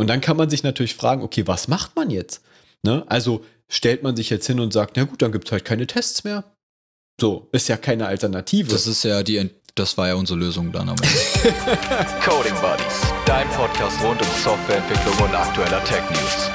Und 0.00 0.06
dann 0.06 0.22
kann 0.22 0.38
man 0.38 0.48
sich 0.48 0.62
natürlich 0.62 0.94
fragen, 0.94 1.20
okay, 1.20 1.46
was 1.46 1.68
macht 1.68 1.94
man 1.94 2.08
jetzt? 2.08 2.40
Ne? 2.82 3.04
Also 3.08 3.44
stellt 3.68 4.02
man 4.02 4.16
sich 4.16 4.30
jetzt 4.30 4.46
hin 4.46 4.58
und 4.58 4.72
sagt, 4.72 4.96
na 4.96 5.04
gut, 5.04 5.20
dann 5.20 5.30
gibt 5.30 5.44
es 5.48 5.52
halt 5.52 5.66
keine 5.66 5.86
Tests 5.86 6.24
mehr. 6.24 6.42
So, 7.20 7.50
ist 7.52 7.68
ja 7.68 7.76
keine 7.76 8.06
Alternative. 8.06 8.70
Das 8.70 8.86
ist 8.86 9.02
ja 9.02 9.22
die, 9.22 9.50
das 9.74 9.98
war 9.98 10.08
ja 10.08 10.14
unsere 10.14 10.38
Lösung 10.38 10.72
dann 10.72 10.88
am 10.88 10.96
Ende. 10.96 11.54
Coding 12.24 12.54
Buddies, 12.62 13.12
dein 13.26 13.46
Podcast 13.50 14.02
rund 14.02 14.22
um 14.22 14.28
Softwareentwicklung 14.42 15.18
und 15.18 15.34
aktueller 15.34 15.84
Tech 15.84 16.08
News. 16.08 16.50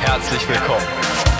Herzlich 0.00 0.48
willkommen. 0.48 1.35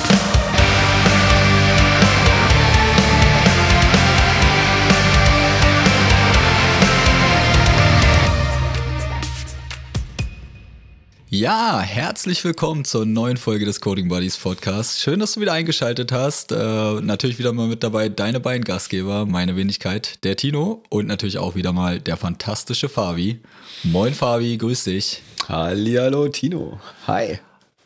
Ja, 11.39 11.81
herzlich 11.81 12.43
willkommen 12.45 12.87
zur 12.87 13.05
neuen 13.05 13.37
Folge 13.37 13.67
des 13.67 13.83
Coding 13.83 14.09
Buddies 14.09 14.39
Podcast. 14.39 15.01
Schön, 15.01 15.21
dass 15.21 15.35
du 15.35 15.43
wieder 15.43 15.53
eingeschaltet 15.53 16.11
hast. 16.11 16.51
Äh, 16.51 16.57
natürlich 17.03 17.39
wieder 17.39 17.53
mal 17.53 17.67
mit 17.67 17.83
dabei 17.83 18.09
deine 18.09 18.41
beiden 18.41 18.65
Gastgeber, 18.65 19.27
meine 19.27 19.55
Wenigkeit, 19.55 20.25
der 20.25 20.37
Tino 20.37 20.83
und 20.89 21.07
natürlich 21.07 21.37
auch 21.37 21.55
wieder 21.55 21.75
mal 21.75 22.01
der 22.01 22.17
fantastische 22.17 22.89
Fabi. 22.89 23.41
Moin 23.83 24.15
Fabi, 24.15 24.57
grüß 24.57 24.85
dich. 24.85 25.21
Hallihallo 25.47 26.29
Tino. 26.29 26.81
Hi. 27.07 27.39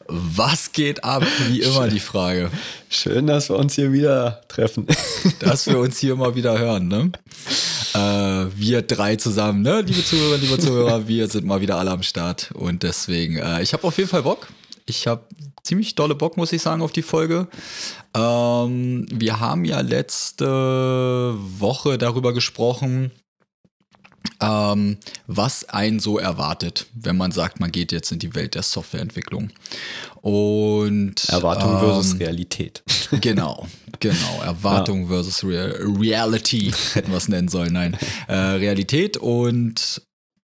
Was 0.07 0.71
geht 0.71 1.03
ab? 1.03 1.25
Wie 1.49 1.63
immer 1.63 1.89
die 1.89 1.99
Frage. 1.99 2.53
Schön, 2.89 3.27
dass 3.27 3.49
wir 3.49 3.57
uns 3.57 3.75
hier 3.75 3.93
wieder 3.93 4.43
treffen. 4.47 4.87
Dass 5.41 5.67
wir 5.67 5.81
uns 5.81 5.99
hier 5.99 6.15
mal 6.15 6.37
wieder 6.37 6.57
hören, 6.57 6.87
ne? 6.87 7.11
Äh, 7.95 7.99
wir 7.99 8.83
drei 8.83 9.17
zusammen, 9.17 9.63
ne? 9.63 9.83
Liebe 9.83 10.05
Zuhörer, 10.05 10.39
liebe 10.39 10.59
Zuhörer, 10.59 11.09
wir 11.09 11.29
sind 11.29 11.47
mal 11.47 11.61
wieder 11.61 11.79
alle 11.79 11.91
am 11.91 12.03
Start. 12.03 12.51
Und 12.55 12.83
deswegen, 12.83 13.37
äh, 13.37 13.63
ich 13.63 13.73
habe 13.73 13.85
auf 13.85 13.97
jeden 13.99 14.09
Fall 14.09 14.23
Bock. 14.23 14.49
Ich 14.87 15.07
habe 15.07 15.25
ziemlich 15.63 15.95
dolle 15.95 16.15
Bock, 16.15 16.37
muss 16.37 16.53
ich 16.53 16.63
sagen, 16.63 16.83
auf 16.83 16.93
die 16.93 17.03
Folge. 17.03 17.49
Ähm, 18.15 19.07
wir 19.11 19.41
haben 19.41 19.65
ja 19.65 19.81
letzte 19.81 21.35
Woche 21.59 21.99
darüber 21.99 22.33
gesprochen, 22.33 23.11
ähm, 24.41 24.99
was 25.27 25.69
einen 25.69 26.01
so 26.01 26.19
erwartet, 26.19 26.87
wenn 26.95 27.17
man 27.17 27.33
sagt, 27.33 27.61
man 27.61 27.71
geht 27.71 27.93
jetzt 27.93 28.13
in 28.13 28.19
die 28.19 28.35
Welt 28.35 28.55
der 28.55 28.63
Softwareentwicklung. 28.63 29.51
Und 30.23 31.29
Erwartung 31.29 31.73
ähm, 31.73 31.79
versus 31.79 32.19
Realität. 32.19 32.83
Genau, 33.21 33.67
genau. 33.99 34.43
Erwartung 34.45 35.03
ja. 35.03 35.09
versus 35.09 35.43
Re 35.43 35.75
Reality 35.99 36.73
hätten 36.93 37.11
wir 37.11 37.17
es 37.17 37.27
nennen 37.27 37.49
sollen. 37.49 37.73
Nein, 37.73 37.99
äh, 38.29 38.35
Realität 38.35 39.17
und 39.17 40.01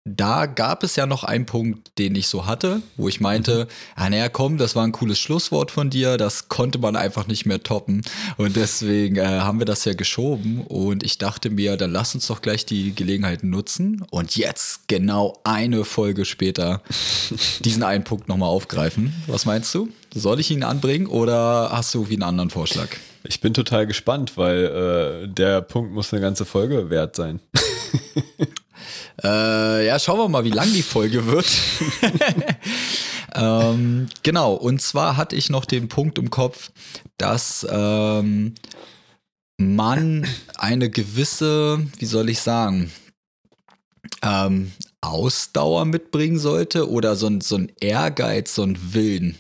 da 0.07 0.45
gab 0.45 0.83
es 0.83 0.97
ja 0.97 1.07
noch 1.07 1.25
einen 1.25 1.47
Punkt, 1.47 1.99
den 1.99 2.15
ich 2.15 2.29
so 2.29 2.45
hatte, 2.45 2.83
wo 2.97 3.09
ich 3.09 3.21
meinte, 3.21 3.65
mhm. 3.65 3.69
ah, 3.97 4.11
naja, 4.11 4.29
komm, 4.29 4.59
das 4.59 4.77
war 4.77 4.85
ein 4.85 4.93
cooles 4.93 5.19
Schlusswort 5.19 5.71
von 5.71 5.89
dir, 5.89 6.19
das 6.19 6.49
konnte 6.49 6.79
man 6.79 6.95
einfach 6.95 7.27
nicht 7.27 7.47
mehr 7.47 7.63
toppen. 7.63 8.03
Und 8.37 8.57
deswegen 8.57 9.17
äh, 9.17 9.25
haben 9.25 9.61
wir 9.61 9.65
das 9.65 9.87
ja 9.87 9.95
geschoben. 9.95 10.61
Und 10.61 11.03
ich 11.03 11.17
dachte 11.17 11.49
mir, 11.49 11.79
dann 11.79 11.91
lass 11.91 12.15
uns 12.15 12.27
doch 12.27 12.43
gleich 12.43 12.67
die 12.67 12.95
Gelegenheit 12.95 13.45
nutzen 13.45 14.05
und 14.11 14.37
jetzt, 14.37 14.89
genau 14.89 15.41
eine 15.43 15.85
Folge 15.85 16.27
später, 16.27 16.83
diesen 17.61 17.83
einen 17.83 18.05
Punkt 18.05 18.29
nochmal 18.29 18.51
aufgreifen. 18.51 19.15
Was 19.27 19.47
meinst 19.47 19.75
du? 19.75 19.89
Soll 20.15 20.39
ich 20.39 20.51
ihn 20.51 20.65
anbringen 20.65 21.07
oder 21.07 21.71
hast 21.73 21.95
du 21.95 22.01
irgendwie 22.01 22.17
einen 22.17 22.25
anderen 22.25 22.51
Vorschlag? 22.51 22.89
Ich 23.27 23.41
bin 23.41 23.55
total 23.55 23.87
gespannt, 23.87 24.37
weil 24.37 25.25
äh, 25.25 25.29
der 25.29 25.63
Punkt 25.63 25.93
muss 25.93 26.13
eine 26.13 26.21
ganze 26.21 26.45
Folge 26.45 26.91
wert 26.91 27.17
sein. 27.17 27.41
Äh, 29.23 29.87
ja, 29.87 29.99
schauen 29.99 30.19
wir 30.19 30.29
mal, 30.29 30.45
wie 30.45 30.51
lang 30.51 30.73
die 30.73 30.83
Folge 30.83 31.27
wird. 31.27 31.47
ähm, 33.35 34.09
genau, 34.23 34.55
und 34.55 34.83
zwar 34.83 35.17
hatte 35.17 35.37
ich 35.37 35.51
noch 35.51 35.65
den 35.65 35.89
Punkt 35.89 36.19
im 36.19 36.31
Kopf, 36.31 36.71
dass 37.17 37.67
ähm, 37.71 38.55
man 39.57 40.27
eine 40.57 40.91
gewisse, 40.91 41.87
wie 41.99 42.07
soll 42.07 42.29
ich 42.29 42.41
sagen, 42.41 42.91
ähm, 44.23 44.73
Ausdauer 45.01 45.85
mitbringen 45.85 46.39
sollte 46.39 46.91
oder 46.91 47.15
so 47.15 47.27
ein, 47.27 47.41
so 47.41 47.57
ein 47.57 47.71
Ehrgeiz, 47.81 48.55
so 48.55 48.63
ein 48.63 48.95
Willen. 48.95 49.37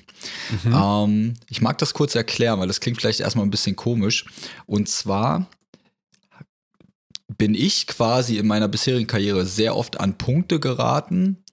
Mhm. 0.64 0.74
Ähm, 0.74 1.34
ich 1.48 1.60
mag 1.60 1.78
das 1.78 1.94
kurz 1.94 2.14
erklären, 2.14 2.60
weil 2.60 2.68
das 2.68 2.80
klingt 2.80 3.00
vielleicht 3.00 3.20
erstmal 3.20 3.46
ein 3.46 3.50
bisschen 3.50 3.76
komisch. 3.76 4.26
Und 4.66 4.88
zwar 4.88 5.46
bin 7.36 7.54
ich 7.54 7.86
quasi 7.86 8.38
in 8.38 8.46
meiner 8.46 8.68
bisherigen 8.68 9.06
Karriere 9.06 9.46
sehr 9.46 9.76
oft 9.76 10.00
an 10.00 10.18
Punkte 10.18 10.60
geraten, 10.60 11.44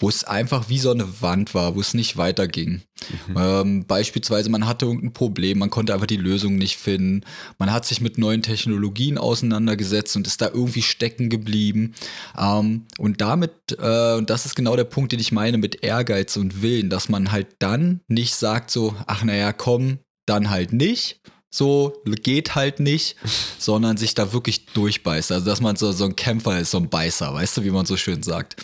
wo 0.00 0.08
es 0.08 0.24
einfach 0.24 0.68
wie 0.70 0.78
so 0.78 0.90
eine 0.90 1.20
Wand 1.20 1.54
war, 1.54 1.76
wo 1.76 1.80
es 1.80 1.92
nicht 1.92 2.16
weiterging. 2.16 2.80
Mhm. 3.28 3.36
Ähm, 3.36 3.86
beispielsweise, 3.86 4.48
man 4.48 4.66
hatte 4.66 4.86
irgendein 4.86 5.12
Problem, 5.12 5.58
man 5.58 5.68
konnte 5.68 5.92
einfach 5.92 6.06
die 6.06 6.16
Lösung 6.16 6.56
nicht 6.56 6.78
finden. 6.78 7.22
Man 7.58 7.70
hat 7.70 7.84
sich 7.84 8.00
mit 8.00 8.16
neuen 8.16 8.42
Technologien 8.42 9.18
auseinandergesetzt 9.18 10.16
und 10.16 10.26
ist 10.26 10.40
da 10.40 10.48
irgendwie 10.48 10.82
stecken 10.82 11.28
geblieben. 11.28 11.94
Ähm, 12.36 12.86
und 12.98 13.20
damit, 13.20 13.52
äh, 13.78 14.14
und 14.14 14.30
das 14.30 14.46
ist 14.46 14.56
genau 14.56 14.74
der 14.74 14.84
Punkt, 14.84 15.12
den 15.12 15.20
ich 15.20 15.32
meine 15.32 15.58
mit 15.58 15.84
Ehrgeiz 15.84 16.36
und 16.38 16.62
Willen, 16.62 16.88
dass 16.88 17.10
man 17.10 17.30
halt 17.30 17.48
dann 17.58 18.00
nicht 18.08 18.34
sagt 18.34 18.70
so, 18.70 18.96
ach 19.06 19.22
naja, 19.22 19.52
komm, 19.52 19.98
dann 20.24 20.48
halt 20.48 20.72
nicht, 20.72 21.20
so 21.50 22.00
geht 22.04 22.54
halt 22.54 22.80
nicht, 22.80 23.16
sondern 23.58 23.96
sich 23.96 24.14
da 24.14 24.32
wirklich 24.32 24.66
durchbeißt. 24.66 25.32
Also, 25.32 25.46
dass 25.46 25.60
man 25.60 25.76
so, 25.76 25.92
so 25.92 26.04
ein 26.04 26.16
Kämpfer 26.16 26.58
ist, 26.60 26.70
so 26.70 26.78
ein 26.78 26.88
Beißer, 26.88 27.34
weißt 27.34 27.58
du, 27.58 27.64
wie 27.64 27.70
man 27.70 27.86
so 27.86 27.96
schön 27.96 28.22
sagt. 28.22 28.56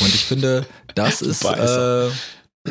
Und 0.00 0.14
ich 0.14 0.24
finde, 0.24 0.66
das 0.94 1.22
ist, 1.22 1.44
äh, 1.44 2.10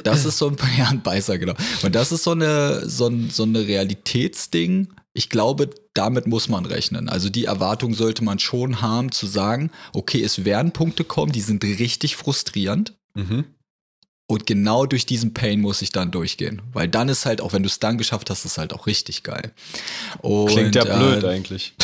das 0.04 0.26
ist 0.26 0.38
so 0.38 0.50
ein, 0.50 0.58
ja, 0.78 0.90
ein 0.90 1.02
Beißer, 1.02 1.38
genau. 1.38 1.54
Und 1.84 1.96
das 1.96 2.12
ist 2.12 2.24
so 2.24 2.32
eine, 2.32 2.88
so 2.88 3.08
ein, 3.08 3.30
so 3.30 3.44
eine 3.44 3.68
Realitätsding. 3.68 4.90
Ich 5.14 5.30
glaube, 5.30 5.70
damit 5.94 6.26
muss 6.26 6.48
man 6.48 6.66
rechnen. 6.66 7.10
Also 7.10 7.30
die 7.30 7.46
Erwartung 7.46 7.94
sollte 7.94 8.24
man 8.24 8.40
schon 8.40 8.82
haben, 8.82 9.12
zu 9.12 9.28
sagen, 9.28 9.72
okay, 9.94 10.24
es 10.24 10.46
werden 10.46 10.72
Punkte 10.72 11.04
kommen, 11.04 11.34
die 11.34 11.42
sind 11.42 11.64
richtig 11.64 12.16
frustrierend. 12.16 12.94
Mhm. 13.14 13.46
Und 14.32 14.46
genau 14.46 14.86
durch 14.86 15.06
diesen 15.06 15.34
Pain 15.34 15.60
muss 15.60 15.82
ich 15.82 15.92
dann 15.92 16.10
durchgehen. 16.10 16.62
Weil 16.72 16.88
dann 16.88 17.10
ist 17.10 17.26
halt, 17.26 17.42
auch 17.42 17.52
wenn 17.52 17.64
du 17.64 17.68
es 17.68 17.80
dann 17.80 17.98
geschafft 17.98 18.30
hast, 18.30 18.46
ist 18.46 18.58
halt 18.58 18.72
auch 18.72 18.88
richtig 18.88 19.24
geil. 19.24 19.52
Und, 20.20 20.48
Klingt 20.48 20.74
ja 20.74 20.86
blöd 20.86 21.24
äh, 21.24 21.28
eigentlich. 21.28 21.74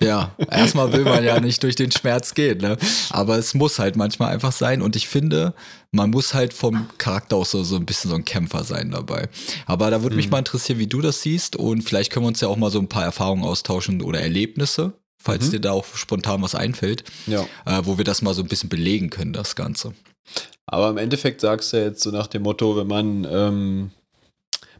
Ja, 0.00 0.34
erstmal 0.50 0.92
will 0.92 1.02
man 1.02 1.24
ja 1.24 1.40
nicht 1.40 1.62
durch 1.62 1.74
den 1.74 1.90
Schmerz 1.90 2.34
gehen, 2.34 2.58
ne? 2.58 2.78
Aber 3.10 3.36
es 3.38 3.54
muss 3.54 3.80
halt 3.80 3.96
manchmal 3.96 4.32
einfach 4.32 4.52
sein. 4.52 4.80
Und 4.80 4.94
ich 4.94 5.08
finde, 5.08 5.52
man 5.90 6.10
muss 6.10 6.32
halt 6.32 6.54
vom 6.54 6.86
Charakter 6.96 7.36
auch 7.36 7.44
so, 7.44 7.64
so 7.64 7.74
ein 7.74 7.84
bisschen 7.84 8.08
so 8.08 8.14
ein 8.14 8.24
Kämpfer 8.24 8.62
sein 8.62 8.92
dabei. 8.92 9.28
Aber 9.66 9.90
da 9.90 10.02
würde 10.02 10.14
mhm. 10.14 10.18
mich 10.18 10.30
mal 10.30 10.38
interessieren, 10.38 10.78
wie 10.78 10.86
du 10.86 11.02
das 11.02 11.22
siehst. 11.22 11.56
Und 11.56 11.82
vielleicht 11.82 12.12
können 12.12 12.24
wir 12.24 12.28
uns 12.28 12.40
ja 12.40 12.48
auch 12.48 12.56
mal 12.56 12.70
so 12.70 12.78
ein 12.78 12.88
paar 12.88 13.04
Erfahrungen 13.04 13.42
austauschen 13.42 14.00
oder 14.00 14.20
Erlebnisse, 14.20 14.94
falls 15.18 15.48
mhm. 15.48 15.50
dir 15.50 15.60
da 15.60 15.72
auch 15.72 15.84
spontan 15.96 16.40
was 16.40 16.54
einfällt, 16.54 17.04
ja. 17.26 17.42
äh, 17.66 17.82
wo 17.82 17.98
wir 17.98 18.04
das 18.04 18.22
mal 18.22 18.32
so 18.32 18.42
ein 18.42 18.48
bisschen 18.48 18.70
belegen 18.70 19.10
können, 19.10 19.32
das 19.32 19.56
Ganze. 19.56 19.92
Aber 20.66 20.90
im 20.90 20.98
Endeffekt 20.98 21.40
sagst 21.40 21.72
du 21.72 21.78
jetzt 21.78 22.02
so 22.02 22.10
nach 22.10 22.26
dem 22.26 22.42
Motto, 22.42 22.76
wenn 22.76 22.86
man, 22.86 23.26
ähm, 23.30 23.90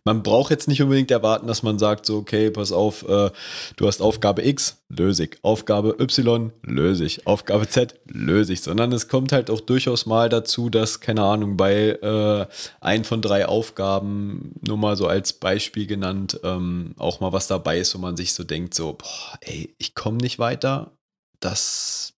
man 0.07 0.23
braucht 0.23 0.51
jetzt 0.51 0.69
nicht 0.69 0.83
unbedingt 0.83 1.11
erwarten, 1.11 1.47
dass 1.47 1.63
man 1.63 1.79
sagt, 1.79 2.05
so, 2.05 2.19
okay, 2.19 2.51
pass 2.51 2.73
auf, 2.73 3.09
äh, 3.09 3.31
du 3.77 3.87
hast 3.87 4.03
Aufgabe 4.03 4.47
X, 4.47 4.83
löse 4.91 5.25
ich. 5.25 5.39
Aufgabe 5.43 5.97
Y, 5.99 6.53
löse 6.63 7.05
ich. 7.05 7.27
Aufgabe 7.27 7.69
Z, 7.69 8.01
löse 8.07 8.53
ich. 8.53 8.63
Sondern 8.63 8.93
es 8.93 9.09
kommt 9.09 9.33
halt 9.33 9.51
auch 9.51 9.61
durchaus 9.61 10.05
mal 10.05 10.29
dazu, 10.29 10.69
dass, 10.69 11.01
keine 11.01 11.23
Ahnung, 11.23 11.57
bei 11.57 11.91
äh, 11.91 12.47
ein 12.81 13.05
von 13.05 13.23
drei 13.23 13.47
Aufgaben, 13.47 14.55
nur 14.67 14.77
mal 14.77 14.97
so 14.97 15.07
als 15.07 15.35
Beispiel 15.35 15.87
genannt, 15.87 16.39
ähm, 16.45 16.95
auch 16.99 17.21
mal 17.21 17.33
was 17.33 17.47
dabei 17.47 17.79
ist, 17.79 17.95
wo 17.95 17.99
man 17.99 18.17
sich 18.17 18.35
so 18.35 18.45
denkt, 18.45 18.75
so, 18.75 18.95
boah, 18.95 19.39
ey, 19.41 19.75
ich 19.79 19.95
komme 19.95 20.19
nicht 20.19 20.39
weiter. 20.39 20.93
Das 21.41 22.14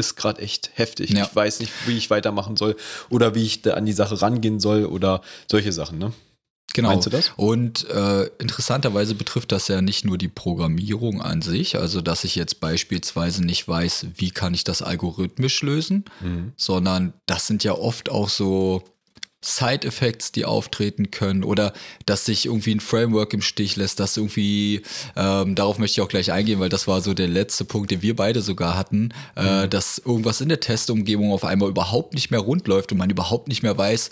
ist 0.00 0.16
gerade 0.16 0.42
echt 0.42 0.70
heftig. 0.74 1.10
Ja. 1.10 1.24
Ich 1.24 1.34
weiß 1.34 1.60
nicht, 1.60 1.72
wie 1.86 1.96
ich 1.96 2.10
weitermachen 2.10 2.56
soll 2.56 2.76
oder 3.08 3.34
wie 3.34 3.44
ich 3.44 3.62
da 3.62 3.74
an 3.74 3.86
die 3.86 3.92
Sache 3.92 4.20
rangehen 4.20 4.60
soll 4.60 4.84
oder 4.84 5.20
solche 5.48 5.72
Sachen, 5.72 5.98
ne? 5.98 6.12
Genau. 6.72 6.90
Meinst 6.90 7.06
du 7.06 7.10
das? 7.10 7.32
Und 7.36 7.88
äh, 7.88 8.26
interessanterweise 8.38 9.14
betrifft 9.14 9.50
das 9.52 9.68
ja 9.68 9.82
nicht 9.82 10.04
nur 10.04 10.18
die 10.18 10.28
Programmierung 10.28 11.20
an 11.20 11.42
sich, 11.42 11.76
also 11.76 12.00
dass 12.00 12.24
ich 12.24 12.36
jetzt 12.36 12.60
beispielsweise 12.60 13.44
nicht 13.44 13.66
weiß, 13.66 14.06
wie 14.16 14.30
kann 14.30 14.54
ich 14.54 14.62
das 14.62 14.80
algorithmisch 14.80 15.62
lösen, 15.62 16.04
mhm. 16.20 16.52
sondern 16.56 17.12
das 17.26 17.46
sind 17.48 17.64
ja 17.64 17.72
oft 17.72 18.08
auch 18.08 18.28
so 18.28 18.84
Side-Effects, 19.42 20.32
die 20.32 20.44
auftreten 20.44 21.10
können 21.10 21.44
oder 21.44 21.72
dass 22.04 22.26
sich 22.26 22.46
irgendwie 22.46 22.74
ein 22.74 22.80
Framework 22.80 23.32
im 23.32 23.40
Stich 23.40 23.76
lässt, 23.76 23.98
dass 23.98 24.16
irgendwie, 24.16 24.82
ähm, 25.16 25.54
darauf 25.54 25.78
möchte 25.78 26.00
ich 26.00 26.04
auch 26.04 26.10
gleich 26.10 26.30
eingehen, 26.30 26.60
weil 26.60 26.68
das 26.68 26.86
war 26.86 27.00
so 27.00 27.14
der 27.14 27.28
letzte 27.28 27.64
Punkt, 27.64 27.90
den 27.90 28.02
wir 28.02 28.14
beide 28.14 28.42
sogar 28.42 28.76
hatten, 28.76 29.14
äh, 29.36 29.64
mhm. 29.64 29.70
dass 29.70 29.98
irgendwas 29.98 30.42
in 30.42 30.50
der 30.50 30.60
Testumgebung 30.60 31.32
auf 31.32 31.44
einmal 31.44 31.70
überhaupt 31.70 32.14
nicht 32.14 32.30
mehr 32.30 32.40
rund 32.40 32.68
läuft 32.68 32.92
und 32.92 32.98
man 32.98 33.08
überhaupt 33.08 33.48
nicht 33.48 33.62
mehr 33.62 33.76
weiß, 33.76 34.10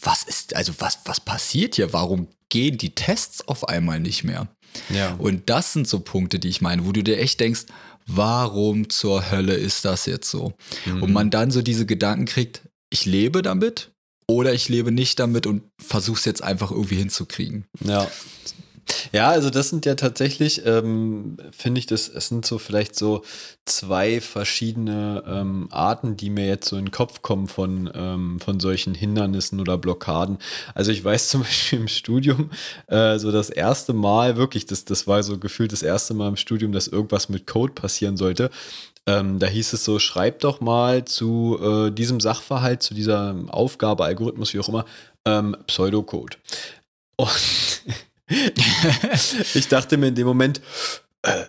was 0.00 0.22
ist, 0.22 0.56
also 0.56 0.72
was, 0.78 1.00
was 1.04 1.20
passiert 1.20 1.74
hier? 1.74 1.92
Warum 1.92 2.28
gehen 2.48 2.78
die 2.78 2.94
Tests 2.94 3.46
auf 3.46 3.68
einmal 3.68 4.00
nicht 4.00 4.24
mehr? 4.24 4.48
Ja. 4.88 5.14
Und 5.16 5.50
das 5.50 5.74
sind 5.74 5.88
so 5.88 6.00
Punkte, 6.00 6.38
die 6.38 6.48
ich 6.48 6.62
meine, 6.62 6.86
wo 6.86 6.92
du 6.92 7.02
dir 7.02 7.18
echt 7.18 7.40
denkst, 7.40 7.66
warum 8.06 8.88
zur 8.88 9.30
Hölle 9.30 9.54
ist 9.54 9.84
das 9.84 10.06
jetzt 10.06 10.30
so? 10.30 10.54
Mhm. 10.86 11.02
Und 11.02 11.12
man 11.12 11.30
dann 11.30 11.50
so 11.50 11.60
diese 11.60 11.84
Gedanken 11.84 12.24
kriegt, 12.24 12.62
ich 12.88 13.04
lebe 13.04 13.42
damit, 13.42 13.90
oder 14.34 14.52
ich 14.52 14.68
lebe 14.68 14.92
nicht 14.92 15.18
damit 15.18 15.46
und 15.46 15.62
versuche 15.78 16.18
es 16.18 16.24
jetzt 16.24 16.42
einfach 16.42 16.70
irgendwie 16.70 16.96
hinzukriegen. 16.96 17.66
Ja. 17.84 18.08
Ja, 19.12 19.28
also 19.28 19.50
das 19.50 19.68
sind 19.68 19.86
ja 19.86 19.96
tatsächlich, 19.96 20.64
ähm, 20.66 21.36
finde 21.50 21.80
ich, 21.80 21.86
das 21.86 22.08
es 22.08 22.28
sind 22.28 22.46
so 22.46 22.58
vielleicht 22.58 22.94
so 22.94 23.22
zwei 23.64 24.20
verschiedene 24.20 25.24
ähm, 25.26 25.68
Arten, 25.72 26.16
die 26.16 26.30
mir 26.30 26.46
jetzt 26.46 26.68
so 26.68 26.76
in 26.76 26.86
den 26.86 26.90
Kopf 26.92 27.20
kommen 27.22 27.48
von, 27.48 27.90
ähm, 27.92 28.38
von 28.38 28.60
solchen 28.60 28.94
Hindernissen 28.94 29.60
oder 29.60 29.78
Blockaden. 29.78 30.38
Also 30.74 30.92
ich 30.92 31.02
weiß 31.02 31.28
zum 31.30 31.42
Beispiel 31.42 31.80
im 31.80 31.88
Studium, 31.88 32.50
äh, 32.86 33.18
so 33.18 33.32
das 33.32 33.50
erste 33.50 33.92
Mal, 33.92 34.36
wirklich, 34.36 34.66
das, 34.66 34.84
das 34.84 35.06
war 35.08 35.22
so 35.24 35.38
gefühlt 35.38 35.72
das 35.72 35.82
erste 35.82 36.14
Mal 36.14 36.28
im 36.28 36.36
Studium, 36.36 36.70
dass 36.70 36.86
irgendwas 36.86 37.28
mit 37.28 37.46
Code 37.48 37.72
passieren 37.72 38.16
sollte. 38.16 38.50
Ähm, 39.06 39.40
da 39.40 39.46
hieß 39.48 39.72
es 39.72 39.84
so, 39.84 39.98
schreib 39.98 40.40
doch 40.40 40.60
mal 40.60 41.04
zu 41.04 41.58
äh, 41.60 41.90
diesem 41.90 42.20
Sachverhalt, 42.20 42.82
zu 42.82 42.94
dieser 42.94 43.34
Aufgabe, 43.48 44.04
Algorithmus, 44.04 44.54
wie 44.54 44.60
auch 44.60 44.68
immer, 44.68 44.84
ähm, 45.24 45.56
Pseudocode. 45.66 46.36
Und 47.16 47.82
ich 49.54 49.68
dachte 49.68 49.96
mir 49.96 50.08
in 50.08 50.14
dem 50.14 50.26
Moment, 50.26 50.60
äh, 51.22 51.44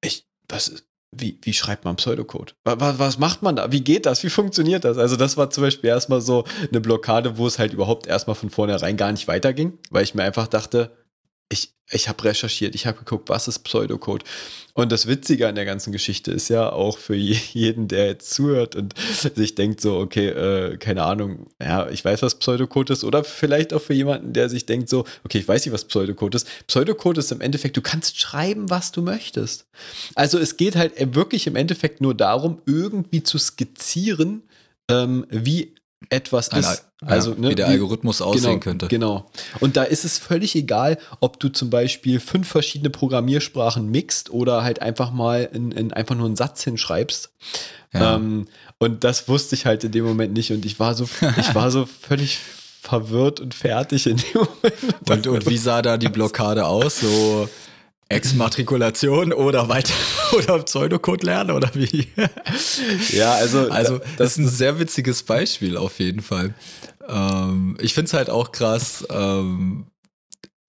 ich, 0.00 0.26
was, 0.48 0.84
wie, 1.12 1.38
wie 1.42 1.52
schreibt 1.52 1.84
man 1.84 1.96
Pseudocode? 1.96 2.54
Was, 2.64 2.98
was 2.98 3.18
macht 3.18 3.42
man 3.42 3.56
da? 3.56 3.70
Wie 3.72 3.82
geht 3.82 4.06
das? 4.06 4.22
Wie 4.22 4.30
funktioniert 4.30 4.84
das? 4.84 4.98
Also, 4.98 5.16
das 5.16 5.36
war 5.36 5.50
zum 5.50 5.62
Beispiel 5.62 5.90
erstmal 5.90 6.20
so 6.20 6.44
eine 6.70 6.80
Blockade, 6.80 7.38
wo 7.38 7.46
es 7.46 7.58
halt 7.58 7.72
überhaupt 7.72 8.06
erstmal 8.06 8.36
von 8.36 8.50
vornherein 8.50 8.96
gar 8.96 9.12
nicht 9.12 9.28
weiterging, 9.28 9.78
weil 9.90 10.04
ich 10.04 10.14
mir 10.14 10.22
einfach 10.22 10.48
dachte, 10.48 10.92
ich, 11.48 11.74
ich 11.90 12.08
habe 12.08 12.24
recherchiert, 12.24 12.74
ich 12.74 12.86
habe 12.86 12.98
geguckt, 12.98 13.28
was 13.28 13.48
ist 13.48 13.60
Pseudocode. 13.60 14.24
Und 14.72 14.90
das 14.90 15.06
Witzige 15.06 15.46
an 15.46 15.54
der 15.54 15.64
ganzen 15.64 15.92
Geschichte 15.92 16.32
ist 16.32 16.48
ja 16.48 16.72
auch 16.72 16.98
für 16.98 17.14
jeden, 17.14 17.86
der 17.88 18.06
jetzt 18.06 18.30
zuhört 18.32 18.74
und 18.74 18.94
sich 19.34 19.54
denkt 19.54 19.80
so, 19.80 19.98
okay, 19.98 20.28
äh, 20.28 20.76
keine 20.78 21.04
Ahnung, 21.04 21.46
ja, 21.60 21.88
ich 21.88 22.04
weiß, 22.04 22.22
was 22.22 22.38
Pseudocode 22.38 22.90
ist. 22.90 23.04
Oder 23.04 23.22
vielleicht 23.22 23.72
auch 23.72 23.82
für 23.82 23.94
jemanden, 23.94 24.32
der 24.32 24.48
sich 24.48 24.66
denkt 24.66 24.88
so, 24.88 25.04
okay, 25.24 25.38
ich 25.38 25.46
weiß 25.46 25.64
nicht, 25.64 25.72
was 25.72 25.84
Pseudocode 25.84 26.36
ist. 26.36 26.48
Pseudocode 26.66 27.18
ist 27.18 27.32
im 27.32 27.40
Endeffekt, 27.40 27.76
du 27.76 27.82
kannst 27.82 28.18
schreiben, 28.18 28.70
was 28.70 28.90
du 28.90 29.02
möchtest. 29.02 29.66
Also 30.14 30.38
es 30.38 30.56
geht 30.56 30.76
halt 30.76 30.92
wirklich 31.14 31.46
im 31.46 31.56
Endeffekt 31.56 32.00
nur 32.00 32.14
darum, 32.14 32.62
irgendwie 32.66 33.22
zu 33.22 33.38
skizzieren, 33.38 34.42
ähm, 34.90 35.26
wie 35.30 35.74
etwas 36.10 36.50
Ein, 36.50 36.60
ist. 36.60 36.66
Also, 36.66 37.32
Also, 37.32 37.40
ne, 37.40 37.50
wie 37.50 37.54
der 37.54 37.68
Algorithmus 37.68 38.22
aussehen 38.22 38.44
genau, 38.44 38.60
könnte. 38.60 38.88
Genau. 38.88 39.30
Und 39.60 39.76
da 39.76 39.82
ist 39.82 40.04
es 40.04 40.18
völlig 40.18 40.54
egal, 40.56 40.98
ob 41.20 41.38
du 41.40 41.48
zum 41.48 41.70
Beispiel 41.70 42.20
fünf 42.20 42.48
verschiedene 42.48 42.90
Programmiersprachen 42.90 43.90
mixt 43.90 44.30
oder 44.30 44.62
halt 44.62 44.80
einfach 44.80 45.10
mal 45.10 45.48
in, 45.52 45.72
in 45.72 45.92
einfach 45.92 46.14
nur 46.14 46.26
einen 46.26 46.36
Satz 46.36 46.64
hinschreibst. 46.64 47.32
Ja. 47.92 48.16
Ähm, 48.16 48.46
und 48.78 49.04
das 49.04 49.28
wusste 49.28 49.54
ich 49.54 49.66
halt 49.66 49.84
in 49.84 49.92
dem 49.92 50.04
Moment 50.04 50.32
nicht. 50.32 50.50
Und 50.52 50.64
ich 50.64 50.80
war 50.80 50.94
so, 50.94 51.04
ich 51.38 51.54
war 51.54 51.70
so 51.70 51.86
völlig 51.86 52.38
verwirrt 52.80 53.40
und 53.40 53.54
fertig 53.54 54.06
in 54.06 54.16
dem 54.16 54.26
Moment. 54.34 55.10
Und, 55.10 55.26
und 55.26 55.48
wie 55.48 55.58
sah 55.58 55.82
da 55.82 55.96
die 55.96 56.08
Blockade 56.08 56.66
aus? 56.66 57.00
So 57.00 57.48
Exmatrikulation 58.14 59.32
oder 59.32 59.68
weiter 59.68 59.92
oder 60.36 60.62
Pseudocode 60.62 61.24
lernen 61.26 61.50
oder 61.50 61.70
wie? 61.74 62.08
ja, 63.10 63.34
also, 63.34 63.70
Also, 63.70 63.98
da- 63.98 64.04
das 64.16 64.32
ist 64.32 64.38
ein 64.38 64.48
sehr 64.48 64.78
witziges 64.78 65.22
Beispiel 65.22 65.76
auf 65.76 65.98
jeden 65.98 66.22
Fall. 66.22 66.54
Ähm, 67.08 67.76
ich 67.80 67.94
finde 67.94 68.06
es 68.08 68.14
halt 68.14 68.30
auch 68.30 68.52
krass, 68.52 69.06
ähm, 69.10 69.86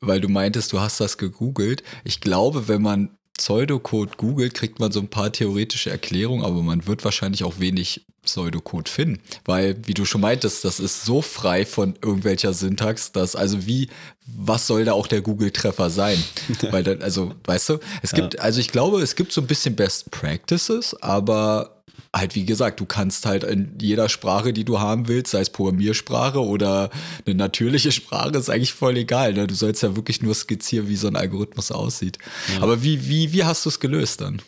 weil 0.02 0.22
du 0.22 0.28
meintest, 0.30 0.74
du 0.74 0.80
hast 0.80 1.00
das 1.00 1.18
gegoogelt. 1.18 1.84
Ich 2.04 2.22
glaube, 2.22 2.68
wenn 2.68 2.82
man 2.82 3.18
Pseudocode 3.38 4.18
googelt, 4.18 4.54
kriegt 4.54 4.80
man 4.80 4.92
so 4.92 5.00
ein 5.00 5.10
paar 5.10 5.32
theoretische 5.32 5.90
Erklärungen, 5.90 6.44
aber 6.44 6.62
man 6.62 6.88
wird 6.88 7.04
wahrscheinlich 7.04 7.44
auch 7.44 7.60
wenig 7.60 8.06
Pseudocode 8.24 8.90
finden. 8.90 9.22
Weil, 9.46 9.76
wie 9.86 9.94
du 9.94 10.06
schon 10.06 10.22
meintest, 10.22 10.66
das 10.66 10.80
ist 10.80 11.06
so 11.06 11.22
frei 11.22 11.66
von 11.66 11.96
irgendwelcher 12.02 12.54
Syntax, 12.54 13.12
dass, 13.12 13.36
also 13.36 13.66
wie, 13.66 13.90
was 14.26 14.68
soll 14.68 14.86
da 14.86 14.94
auch 14.94 15.08
der 15.08 15.22
Google-Treffer 15.22 15.90
sein? 15.90 16.22
Weil 16.72 16.84
dann, 16.84 17.02
also, 17.02 17.34
weißt 17.44 17.70
du, 17.70 17.80
es 18.02 18.12
gibt, 18.12 18.40
also 18.40 18.60
ich 18.60 18.70
glaube, 18.70 19.02
es 19.02 19.16
gibt 19.16 19.32
so 19.32 19.42
ein 19.42 19.48
bisschen 19.48 19.76
Best 19.76 20.12
Practices, 20.12 20.96
aber 21.02 21.75
halt, 22.14 22.36
wie 22.36 22.46
gesagt, 22.46 22.80
du 22.80 22.86
kannst 22.86 23.26
halt 23.26 23.44
in 23.44 23.78
jeder 23.80 24.10
Sprache, 24.10 24.54
die 24.54 24.66
du 24.66 24.80
haben 24.80 25.08
willst, 25.08 25.32
sei 25.32 25.42
es 25.42 25.50
Programmiersprache 25.50 26.40
oder 26.40 26.90
eine 27.26 27.36
natürliche 27.36 27.92
Sprache, 27.92 28.38
ist 28.38 28.50
eigentlich 28.50 28.74
voll 28.74 28.98
egal. 28.98 29.34
Ne? 29.34 29.48
Du 29.48 29.56
sollst 29.56 29.84
ja 29.84 29.96
wirklich 29.96 30.22
nur 30.22 30.34
skizzieren, 30.34 30.88
wie 30.88 30.96
so 30.96 31.08
ein 31.08 31.16
Algorithmus 31.16 31.72
aussieht. 31.72 32.18
Aber 32.62 32.84
wie, 32.84 33.08
wie, 33.08 33.34
wie 33.34 33.44
hast 33.44 33.66
du 33.66 33.70
es 33.70 33.80
gelöst 33.80 34.22
dann? 34.22 34.42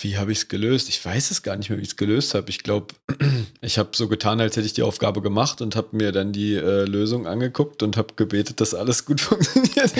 Wie 0.00 0.16
habe 0.16 0.32
ich 0.32 0.38
es 0.38 0.48
gelöst? 0.48 0.88
Ich 0.88 1.04
weiß 1.04 1.30
es 1.30 1.42
gar 1.42 1.56
nicht 1.56 1.68
mehr, 1.68 1.78
wie 1.78 1.82
ich 1.82 1.90
es 1.90 1.96
gelöst 1.96 2.34
habe. 2.34 2.48
Ich 2.48 2.62
glaube, 2.62 2.94
ich 3.60 3.78
habe 3.78 3.90
so 3.94 4.08
getan, 4.08 4.40
als 4.40 4.56
hätte 4.56 4.66
ich 4.66 4.72
die 4.72 4.82
Aufgabe 4.82 5.20
gemacht 5.20 5.60
und 5.60 5.76
habe 5.76 5.88
mir 5.92 6.12
dann 6.12 6.32
die 6.32 6.54
äh, 6.54 6.84
Lösung 6.84 7.26
angeguckt 7.26 7.82
und 7.82 7.96
habe 7.98 8.14
gebetet, 8.16 8.60
dass 8.60 8.74
alles 8.74 9.04
gut 9.04 9.20
funktioniert. 9.22 9.92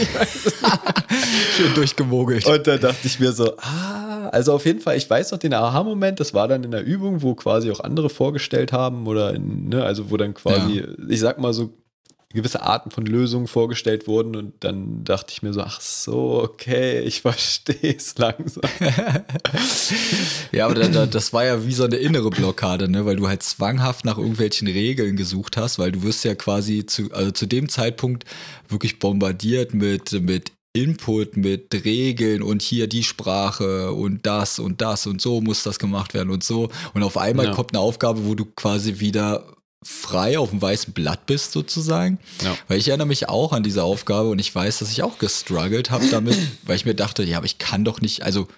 Schön 1.57 1.75
durchgemogelt. 1.75 2.47
Und 2.47 2.67
da 2.67 2.79
dachte 2.79 3.07
ich 3.07 3.21
mir 3.21 3.33
so, 3.33 3.57
ah, 3.59 4.29
also 4.31 4.55
auf 4.55 4.65
jeden 4.65 4.81
Fall, 4.81 4.97
ich 4.97 5.09
weiß 5.09 5.33
noch 5.33 5.39
den 5.39 5.53
Aha-Moment, 5.53 6.21
das 6.21 6.33
war 6.33 6.49
dann 6.49 6.65
in 6.65 6.71
der 6.71 6.85
Übung, 6.85 7.23
wo 7.23 7.35
quasi 7.35 7.71
auch 7.71 7.81
andere 7.81 8.09
vorgestellt 8.09 8.73
haben 8.73 9.07
oder, 9.07 9.35
in, 9.35 9.69
ne, 9.69 9.85
also 9.85 10.11
wo 10.11 10.17
dann 10.17 10.33
quasi, 10.33 10.85
ich 11.09 11.21
sag 11.21 11.39
mal 11.39 11.53
so, 11.53 11.75
gewisse 12.35 12.63
Arten 12.63 12.91
von 12.91 13.07
Lösungen 13.07 13.47
vorgestellt 13.47 14.07
wurden 14.09 14.37
und 14.37 14.53
dann 14.61 15.05
dachte 15.05 15.33
ich 15.33 15.43
mir 15.43 15.53
so, 15.55 15.63
ach 15.63 15.81
so, 15.81 16.43
okay, 16.43 17.01
ich 17.01 17.21
verstehe 17.23 17.97
es 17.97 18.17
langsam. 18.19 18.63
Ja, 20.53 20.67
aber 20.67 20.75
da, 20.75 20.89
da, 20.89 21.07
das 21.07 21.33
war 21.33 21.45
ja 21.45 21.65
wie 21.67 21.73
so 21.73 21.85
eine 21.85 21.97
innere 21.97 22.31
Blockade, 22.31 22.89
ne? 22.89 23.05
weil 23.07 23.17
du 23.17 23.29
halt 23.29 23.43
zwanghaft 23.43 24.05
nach 24.05 24.19
irgendwelchen 24.19 24.69
Regeln 24.69 25.17
gesucht 25.17 25.57
hast, 25.57 25.79
weil 25.79 25.93
du 25.93 26.03
wirst 26.03 26.25
ja 26.25 26.35
quasi 26.35 26.87
zu, 26.87 27.13
also 27.13 27.31
zu 27.31 27.47
dem 27.47 27.69
Zeitpunkt 27.69 28.25
wirklich 28.69 28.99
bombardiert 28.99 29.75
mit, 29.75 30.13
mit 30.23 30.53
Input, 30.73 31.37
mit 31.37 31.73
Regeln 31.85 32.43
und 32.43 32.63
hier 32.63 32.87
die 32.87 33.03
Sprache 33.03 33.93
und 33.93 34.27
das 34.27 34.59
und 34.59 34.81
das 34.83 35.07
und 35.07 35.21
so 35.21 35.41
muss 35.41 35.63
das 35.63 35.79
gemacht 35.79 36.13
werden 36.15 36.31
und 36.31 36.45
so. 36.45 36.69
Und 36.93 37.03
auf 37.03 37.17
einmal 37.17 37.47
Ja. 37.47 37.53
kommt 37.53 37.73
eine 37.73 37.81
Aufgabe, 37.81 38.27
wo 38.27 38.35
du 38.35 38.45
quasi 38.45 39.01
wieder 39.01 39.56
frei 39.87 40.39
auf 40.39 40.51
dem 40.51 40.61
weißen 40.61 40.93
Blatt 40.93 41.27
bist 41.27 41.53
sozusagen. 41.53 42.19
Ja. 42.43 42.57
Weil 42.67 42.79
ich 42.79 42.89
erinnere 42.89 43.07
mich 43.07 43.29
auch 43.29 43.53
an 43.53 43.63
diese 43.63 43.85
Aufgabe 43.85 44.31
und 44.31 44.41
ich 44.41 44.53
weiß, 44.53 44.81
dass 44.81 44.91
ich 44.91 45.03
auch 45.03 45.19
gestruggelt 45.19 45.91
habe 45.91 46.09
damit, 46.09 46.37
weil 46.65 46.77
ich 46.77 46.85
mir 46.85 46.95
dachte, 46.95 47.23
ja, 47.23 47.39
aber 47.39 47.47
ich 47.47 47.59
kann 47.59 47.85
doch 47.85 48.01
nicht, 48.01 48.23
also 48.23 48.49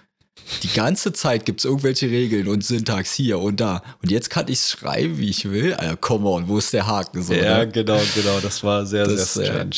die 0.63 0.73
ganze 0.73 1.13
Zeit 1.13 1.45
gibt 1.45 1.59
es 1.61 1.65
irgendwelche 1.65 2.07
Regeln 2.09 2.47
und 2.47 2.63
Syntax 2.65 3.13
hier 3.13 3.39
und 3.39 3.59
da. 3.59 3.83
Und 4.01 4.09
jetzt 4.11 4.29
kann 4.29 4.47
ich 4.47 4.59
schreiben, 4.59 5.17
wie 5.19 5.29
ich 5.29 5.49
will. 5.49 5.73
Alter, 5.75 5.95
come 5.97 6.27
on, 6.27 6.47
wo 6.47 6.57
ist 6.57 6.73
der 6.73 6.87
Haken? 6.87 7.21
So, 7.23 7.33
Ja, 7.33 7.59
ne? 7.59 7.67
genau, 7.69 7.99
genau. 8.15 8.39
Das 8.41 8.63
war 8.63 8.85
sehr, 8.85 9.05
Das, 9.05 9.35
sehr 9.35 9.43
äh, 9.43 9.47
strange. 9.47 9.75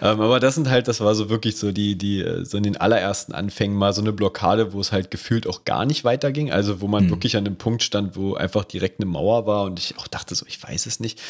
ähm, 0.00 0.20
aber 0.20 0.40
das 0.40 0.54
sind 0.54 0.68
halt, 0.70 0.88
das 0.88 1.00
war 1.00 1.14
so 1.14 1.28
wirklich 1.28 1.56
so 1.56 1.72
die, 1.72 1.96
die, 1.96 2.20
äh, 2.20 2.44
so 2.44 2.56
in 2.56 2.62
den 2.62 2.76
allerersten 2.76 3.32
Anfängen 3.32 3.76
mal 3.76 3.92
so 3.92 4.00
eine 4.00 4.12
Blockade, 4.12 4.72
wo 4.72 4.80
es 4.80 4.92
halt 4.92 5.10
gefühlt 5.10 5.46
auch 5.46 5.64
gar 5.64 5.84
nicht 5.84 6.04
weiterging. 6.04 6.50
Also 6.50 6.80
wo 6.80 6.88
man 6.88 7.04
Mhm. 7.04 7.10
wirklich 7.10 7.36
an 7.36 7.44
dem 7.44 7.56
Punkt 7.56 7.82
stand, 7.82 8.16
wo 8.16 8.34
einfach 8.34 8.64
direkt 8.64 9.00
eine 9.00 9.06
Mauer 9.10 9.46
war 9.46 9.64
und 9.64 9.78
ich 9.78 9.98
auch 9.98 10.08
dachte 10.08 10.34
so, 10.34 10.46
ich 10.48 10.62
weiß 10.62 10.86
es 10.86 11.00
nicht. 11.00 11.20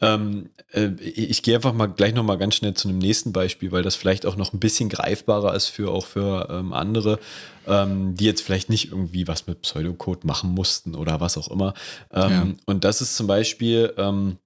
Ähm, 0.00 0.50
äh, 0.72 0.88
ich 1.00 1.42
gehe 1.42 1.54
einfach 1.54 1.72
mal 1.72 1.86
gleich 1.86 2.14
noch 2.14 2.22
mal 2.22 2.38
ganz 2.38 2.54
schnell 2.54 2.74
zu 2.74 2.88
einem 2.88 2.98
nächsten 2.98 3.32
Beispiel, 3.32 3.70
weil 3.72 3.82
das 3.82 3.96
vielleicht 3.96 4.24
auch 4.26 4.36
noch 4.36 4.52
ein 4.52 4.60
bisschen 4.60 4.88
greifbarer 4.88 5.54
ist 5.54 5.68
für 5.68 5.90
auch 5.90 6.06
für 6.06 6.48
ähm, 6.50 6.72
andere, 6.72 7.18
ähm, 7.66 8.14
die 8.14 8.24
jetzt 8.24 8.42
vielleicht 8.42 8.70
nicht 8.70 8.88
irgendwie 8.92 9.28
was 9.28 9.46
mit 9.46 9.62
Pseudocode 9.62 10.24
machen 10.24 10.50
mussten 10.50 10.94
oder 10.94 11.20
was 11.20 11.36
auch 11.36 11.48
immer. 11.48 11.74
Ähm, 12.12 12.30
Ja. 12.30 12.46
Und 12.66 12.84
das 12.84 13.00
ist 13.00 13.16
zum 13.16 13.26
Beispiel 13.26 13.92
ähm, 13.98 14.38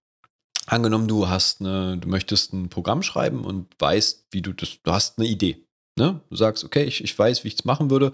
angenommen, 0.67 1.09
du 1.09 1.29
hast 1.29 1.61
eine, 1.61 1.99
du 1.99 2.09
möchtest 2.09 2.53
ein 2.53 2.69
Programm 2.69 3.03
schreiben 3.03 3.45
und 3.45 3.67
weißt, 3.79 4.27
wie 4.31 4.43
du 4.43 4.53
das, 4.53 4.79
du 4.83 4.93
hast 4.93 5.19
eine 5.19 5.29
Idee. 5.29 5.65
Ne? 5.97 6.21
Du 6.31 6.37
sagst, 6.37 6.65
okay, 6.65 6.83
ich, 6.85 7.05
ich 7.05 7.17
weiß, 7.17 7.45
wie 7.45 7.49
ich 7.49 7.55
es 7.55 7.65
machen 7.65 7.91
würde. 7.91 8.13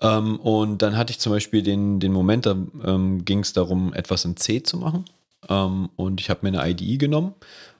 Ähm, 0.00 0.38
und 0.38 0.82
dann 0.82 0.96
hatte 0.96 1.10
ich 1.10 1.18
zum 1.18 1.32
Beispiel 1.32 1.62
den, 1.62 1.98
den 2.00 2.12
Moment, 2.12 2.46
da 2.46 2.52
ähm, 2.84 3.24
ging 3.24 3.40
es 3.40 3.52
darum, 3.52 3.92
etwas 3.94 4.24
in 4.24 4.36
C 4.36 4.62
zu 4.62 4.76
machen. 4.76 5.06
Ähm, 5.48 5.90
und 5.96 6.20
ich 6.20 6.30
habe 6.30 6.48
mir 6.48 6.60
eine 6.60 6.70
IDE 6.70 6.98
genommen. 6.98 7.34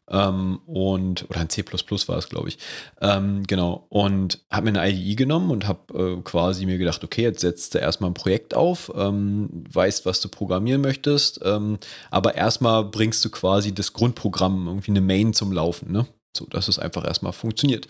Ähm, 0.09 0.61
und, 0.67 1.29
oder 1.29 1.41
ein 1.41 1.49
C 1.49 1.65
war 1.65 2.19
es, 2.19 2.29
glaube 2.29 2.49
ich. 2.49 2.59
Ähm, 3.01 3.43
genau. 3.47 3.87
Und 3.89 4.45
habe 4.51 4.71
mir 4.71 4.81
eine 4.81 4.93
IDE 4.93 5.17
genommen 5.17 5.51
und 5.51 5.67
habe 5.67 6.19
äh, 6.19 6.23
quasi 6.23 6.65
mir 6.67 6.79
gedacht, 6.79 7.03
okay, 7.03 7.23
jetzt 7.23 7.41
setzt 7.41 7.75
du 7.75 7.79
erstmal 7.79 8.11
ein 8.11 8.15
Projekt 8.15 8.55
auf, 8.55 8.93
ähm, 8.95 9.65
weißt, 9.73 10.07
was 10.07 10.21
du 10.21 10.29
programmieren 10.29 10.81
möchtest, 10.81 11.41
ähm, 11.45 11.79
aber 12.11 12.37
erstmal 12.37 12.85
bringst 12.85 13.25
du 13.25 13.31
quasi 13.31 13.75
das 13.75 13.93
Grundprogramm, 13.93 14.67
irgendwie 14.69 14.93
eine 14.93 15.01
Main 15.01 15.33
zum 15.33 15.53
Laufen, 15.53 15.91
ne? 15.91 16.07
So, 16.37 16.45
dass 16.47 16.69
es 16.69 16.79
einfach 16.79 17.05
erstmal 17.05 17.33
funktioniert. 17.33 17.89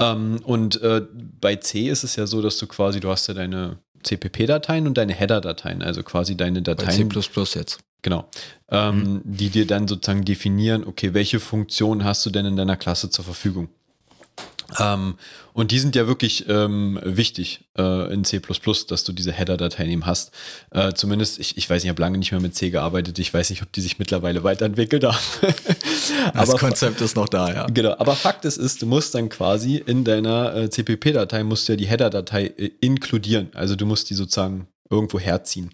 Ähm, 0.00 0.40
und 0.42 0.82
äh, 0.82 1.02
bei 1.40 1.56
C 1.56 1.88
ist 1.88 2.02
es 2.02 2.16
ja 2.16 2.26
so, 2.26 2.42
dass 2.42 2.58
du 2.58 2.66
quasi, 2.66 2.98
du 2.98 3.08
hast 3.08 3.28
ja 3.28 3.34
deine 3.34 3.78
CPP-Dateien 4.02 4.86
und 4.88 4.98
deine 4.98 5.14
Header-Dateien, 5.14 5.80
also 5.80 6.02
quasi 6.02 6.36
deine 6.36 6.60
Bei 6.60 6.74
Dateien. 6.74 7.10
C 7.10 7.30
jetzt. 7.54 7.78
Genau. 8.04 8.28
Ähm, 8.68 9.22
Die 9.24 9.48
dir 9.48 9.66
dann 9.66 9.88
sozusagen 9.88 10.24
definieren, 10.24 10.84
okay, 10.86 11.14
welche 11.14 11.40
Funktion 11.40 12.04
hast 12.04 12.24
du 12.26 12.30
denn 12.30 12.44
in 12.44 12.54
deiner 12.54 12.76
Klasse 12.76 13.08
zur 13.08 13.24
Verfügung? 13.24 13.68
Ähm, 14.78 15.14
und 15.52 15.70
die 15.70 15.78
sind 15.78 15.94
ja 15.94 16.06
wirklich 16.06 16.48
ähm, 16.48 17.00
wichtig 17.02 17.64
äh, 17.78 18.12
in 18.12 18.24
C, 18.24 18.40
dass 18.88 19.04
du 19.04 19.12
diese 19.12 19.32
Header-Dateien 19.32 19.88
eben 19.88 20.04
hast. 20.04 20.32
Äh, 20.70 20.92
zumindest, 20.92 21.38
ich, 21.38 21.56
ich 21.56 21.70
weiß 21.70 21.82
nicht, 21.82 21.84
ich 21.84 21.90
habe 21.90 22.02
lange 22.02 22.18
nicht 22.18 22.32
mehr 22.32 22.40
mit 22.40 22.54
C 22.54 22.70
gearbeitet. 22.70 23.18
Ich 23.18 23.32
weiß 23.32 23.50
nicht, 23.50 23.62
ob 23.62 23.72
die 23.72 23.80
sich 23.80 23.98
mittlerweile 23.98 24.42
weiterentwickelt 24.44 25.04
haben. 25.04 25.16
das 25.40 26.50
aber, 26.50 26.58
Konzept 26.58 27.00
ist 27.00 27.16
noch 27.16 27.28
da, 27.28 27.52
ja. 27.52 27.66
Genau, 27.68 27.94
aber 27.98 28.16
Fakt 28.16 28.44
ist, 28.44 28.58
ist 28.58 28.82
du 28.82 28.86
musst 28.86 29.14
dann 29.14 29.28
quasi 29.28 29.76
in 29.76 30.04
deiner 30.04 30.54
äh, 30.54 30.70
CPP-Datei 30.70 31.42
musst 31.44 31.68
du 31.68 31.72
ja 31.72 31.76
die 31.76 31.86
Header-Datei 31.86 32.46
äh, 32.46 32.70
inkludieren. 32.80 33.48
Also 33.54 33.76
du 33.76 33.86
musst 33.86 34.10
die 34.10 34.14
sozusagen 34.14 34.66
irgendwo 34.90 35.18
herziehen. 35.18 35.70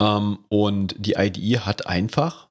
Ähm, 0.00 0.38
und 0.48 0.94
die 0.98 1.14
IDE 1.14 1.60
hat 1.60 1.86
einfach 1.86 2.46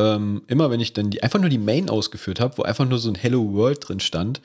ähm, 0.00 0.42
immer 0.46 0.70
wenn 0.70 0.80
ich 0.80 0.92
dann 0.92 1.10
die, 1.10 1.22
einfach 1.22 1.40
nur 1.40 1.50
die 1.50 1.58
Main 1.58 1.90
ausgeführt 1.90 2.40
habe, 2.40 2.56
wo 2.58 2.62
einfach 2.62 2.86
nur 2.86 2.98
so 2.98 3.10
ein 3.10 3.16
Hello 3.16 3.52
World 3.52 3.88
drin 3.88 4.00
stand, 4.00 4.40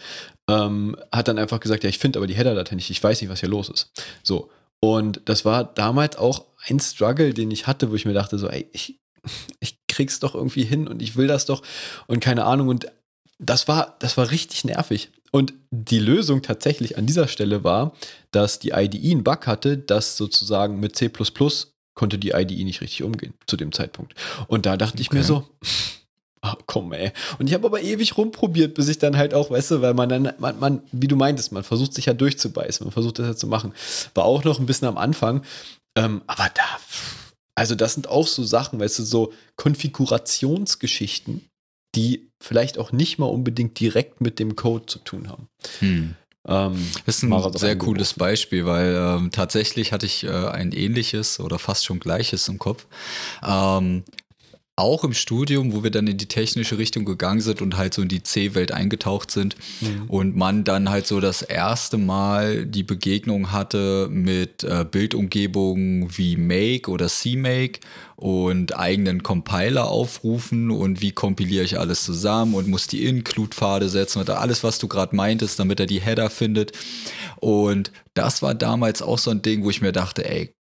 ähm, 0.49 0.97
hat 1.11 1.27
dann 1.27 1.39
einfach 1.39 1.59
gesagt, 1.59 1.83
ja, 1.83 1.89
ich 1.89 1.99
finde 1.99 2.19
aber 2.19 2.27
die 2.27 2.35
Header-Datei 2.35 2.75
nicht, 2.75 2.89
ich 2.89 3.03
weiß 3.03 3.21
nicht, 3.21 3.29
was 3.29 3.39
hier 3.39 3.49
los 3.49 3.69
ist. 3.69 3.91
So. 4.23 4.49
Und 4.81 5.21
das 5.25 5.45
war 5.45 5.63
damals 5.63 6.17
auch 6.17 6.45
ein 6.67 6.79
Struggle, 6.79 7.33
den 7.33 7.51
ich 7.51 7.67
hatte, 7.67 7.89
wo 7.89 7.95
ich 7.95 8.05
mir 8.05 8.13
dachte, 8.13 8.37
so, 8.37 8.47
ey, 8.47 8.67
ich, 8.73 8.99
ich 9.59 9.77
krieg's 9.87 10.19
doch 10.19 10.35
irgendwie 10.35 10.63
hin 10.63 10.87
und 10.87 11.01
ich 11.01 11.15
will 11.15 11.27
das 11.27 11.45
doch 11.45 11.61
und 12.07 12.19
keine 12.19 12.45
Ahnung. 12.45 12.67
Und 12.67 12.87
das 13.39 13.67
war, 13.67 13.95
das 13.99 14.17
war 14.17 14.31
richtig 14.31 14.65
nervig. 14.65 15.11
Und 15.31 15.53
die 15.69 15.99
Lösung 15.99 16.41
tatsächlich 16.41 16.97
an 16.97 17.05
dieser 17.05 17.27
Stelle 17.27 17.63
war, 17.63 17.93
dass 18.31 18.59
die 18.59 18.69
IDE 18.69 19.11
einen 19.11 19.23
Bug 19.23 19.47
hatte, 19.47 19.77
dass 19.77 20.17
sozusagen 20.17 20.79
mit 20.79 20.95
C 20.95 21.09
konnte 21.95 22.17
die 22.17 22.31
IDE 22.31 22.63
nicht 22.63 22.81
richtig 22.81 23.03
umgehen 23.03 23.33
zu 23.47 23.57
dem 23.57 23.71
Zeitpunkt. 23.71 24.13
Und 24.47 24.65
da 24.65 24.77
dachte 24.77 24.95
okay. 24.95 25.01
ich 25.01 25.11
mir 25.11 25.23
so, 25.23 25.47
ach, 26.41 26.55
komm, 26.65 26.93
ey. 26.93 27.11
Und 27.39 27.47
ich 27.47 27.53
habe 27.53 27.65
aber 27.65 27.81
ewig 27.81 28.17
rumprobiert, 28.17 28.75
bis 28.75 28.87
ich 28.87 28.99
dann 28.99 29.17
halt 29.17 29.33
auch, 29.33 29.49
weißt 29.49 29.71
du, 29.71 29.81
weil 29.81 29.93
man 29.93 30.09
dann, 30.09 30.33
man, 30.37 30.59
man, 30.59 30.83
wie 30.91 31.07
du 31.07 31.15
meintest, 31.15 31.51
man 31.51 31.63
versucht 31.63 31.93
sich 31.93 32.05
ja 32.05 32.13
durchzubeißen, 32.13 32.85
man 32.85 32.91
versucht 32.91 33.19
das 33.19 33.27
ja 33.27 33.35
zu 33.35 33.47
machen. 33.47 33.73
War 34.13 34.25
auch 34.25 34.43
noch 34.43 34.59
ein 34.59 34.65
bisschen 34.65 34.87
am 34.87 34.97
Anfang, 34.97 35.43
ähm, 35.97 36.21
aber 36.27 36.49
da, 36.53 36.63
also 37.55 37.73
das 37.75 37.93
sind 37.93 38.07
auch 38.07 38.27
so 38.27 38.43
Sachen, 38.43 38.79
weißt 38.79 38.99
du, 38.99 39.03
so 39.03 39.33
Konfigurationsgeschichten, 39.55 41.47
die 41.95 42.29
vielleicht 42.41 42.77
auch 42.77 42.91
nicht 42.91 43.17
mal 43.17 43.27
unbedingt 43.27 43.79
direkt 43.79 44.21
mit 44.21 44.37
dem 44.39 44.55
Code 44.55 44.85
zu 44.85 44.99
tun 44.99 45.29
haben. 45.29 45.47
Hm. 45.79 46.15
Ähm, 46.47 46.91
das 47.05 47.17
ist 47.17 47.23
ein 47.23 47.53
sehr 47.53 47.77
cooles 47.77 48.13
Beispiel, 48.13 48.65
weil 48.65 48.95
ähm, 48.95 49.31
tatsächlich 49.31 49.91
hatte 49.91 50.05
ich 50.05 50.23
äh, 50.23 50.29
ein 50.29 50.71
ähnliches 50.71 51.39
oder 51.39 51.59
fast 51.59 51.85
schon 51.85 51.99
gleiches 51.99 52.47
im 52.47 52.59
Kopf. 52.59 52.85
Ähm, 53.45 54.03
auch 54.77 55.05
im 55.05 55.13
Studium, 55.13 55.71
wo 55.71 55.83
wir 55.83 55.91
dann 55.91 56.07
in 56.07 56.17
die 56.17 56.27
technische 56.27 56.77
Richtung 56.77 57.05
gegangen 57.05 57.39
sind 57.39 57.61
und 57.61 57.77
halt 57.77 57.93
so 57.93 58.01
in 58.01 58.09
die 58.09 58.23
C-Welt 58.23 58.73
eingetaucht 58.73 59.31
sind 59.31 59.55
mhm. 59.79 60.05
und 60.09 60.35
man 60.35 60.65
dann 60.65 60.89
halt 60.89 61.07
so 61.07 61.21
das 61.21 61.41
erste 61.41 61.97
Mal 61.97 62.65
die 62.65 62.83
Begegnung 62.83 63.53
hatte 63.53 64.09
mit 64.11 64.65
äh, 64.65 64.85
Bildumgebungen 64.89 66.17
wie 66.17 66.35
Make 66.35 66.91
oder 66.91 67.07
CMake 67.07 67.79
und 68.17 68.77
eigenen 68.77 69.23
Compiler 69.23 69.87
aufrufen 69.87 70.69
und 70.71 71.01
wie 71.01 71.13
kompiliere 71.13 71.63
ich 71.63 71.79
alles 71.79 72.03
zusammen 72.03 72.53
und 72.53 72.67
muss 72.67 72.87
die 72.87 73.05
Include-Pfade 73.05 73.87
setzen 73.87 74.19
oder 74.19 74.41
alles, 74.41 74.65
was 74.65 74.77
du 74.77 74.89
gerade 74.89 75.15
meintest, 75.15 75.57
damit 75.57 75.79
er 75.79 75.85
die 75.85 76.01
Header 76.01 76.29
findet. 76.29 76.73
Und 77.37 77.93
das 78.13 78.41
war 78.41 78.53
damals 78.53 79.01
auch 79.01 79.19
so 79.19 79.31
ein 79.31 79.41
Ding, 79.41 79.63
wo 79.63 79.69
ich 79.69 79.81
mir 79.81 79.93
dachte, 79.93 80.29
ey, 80.29 80.53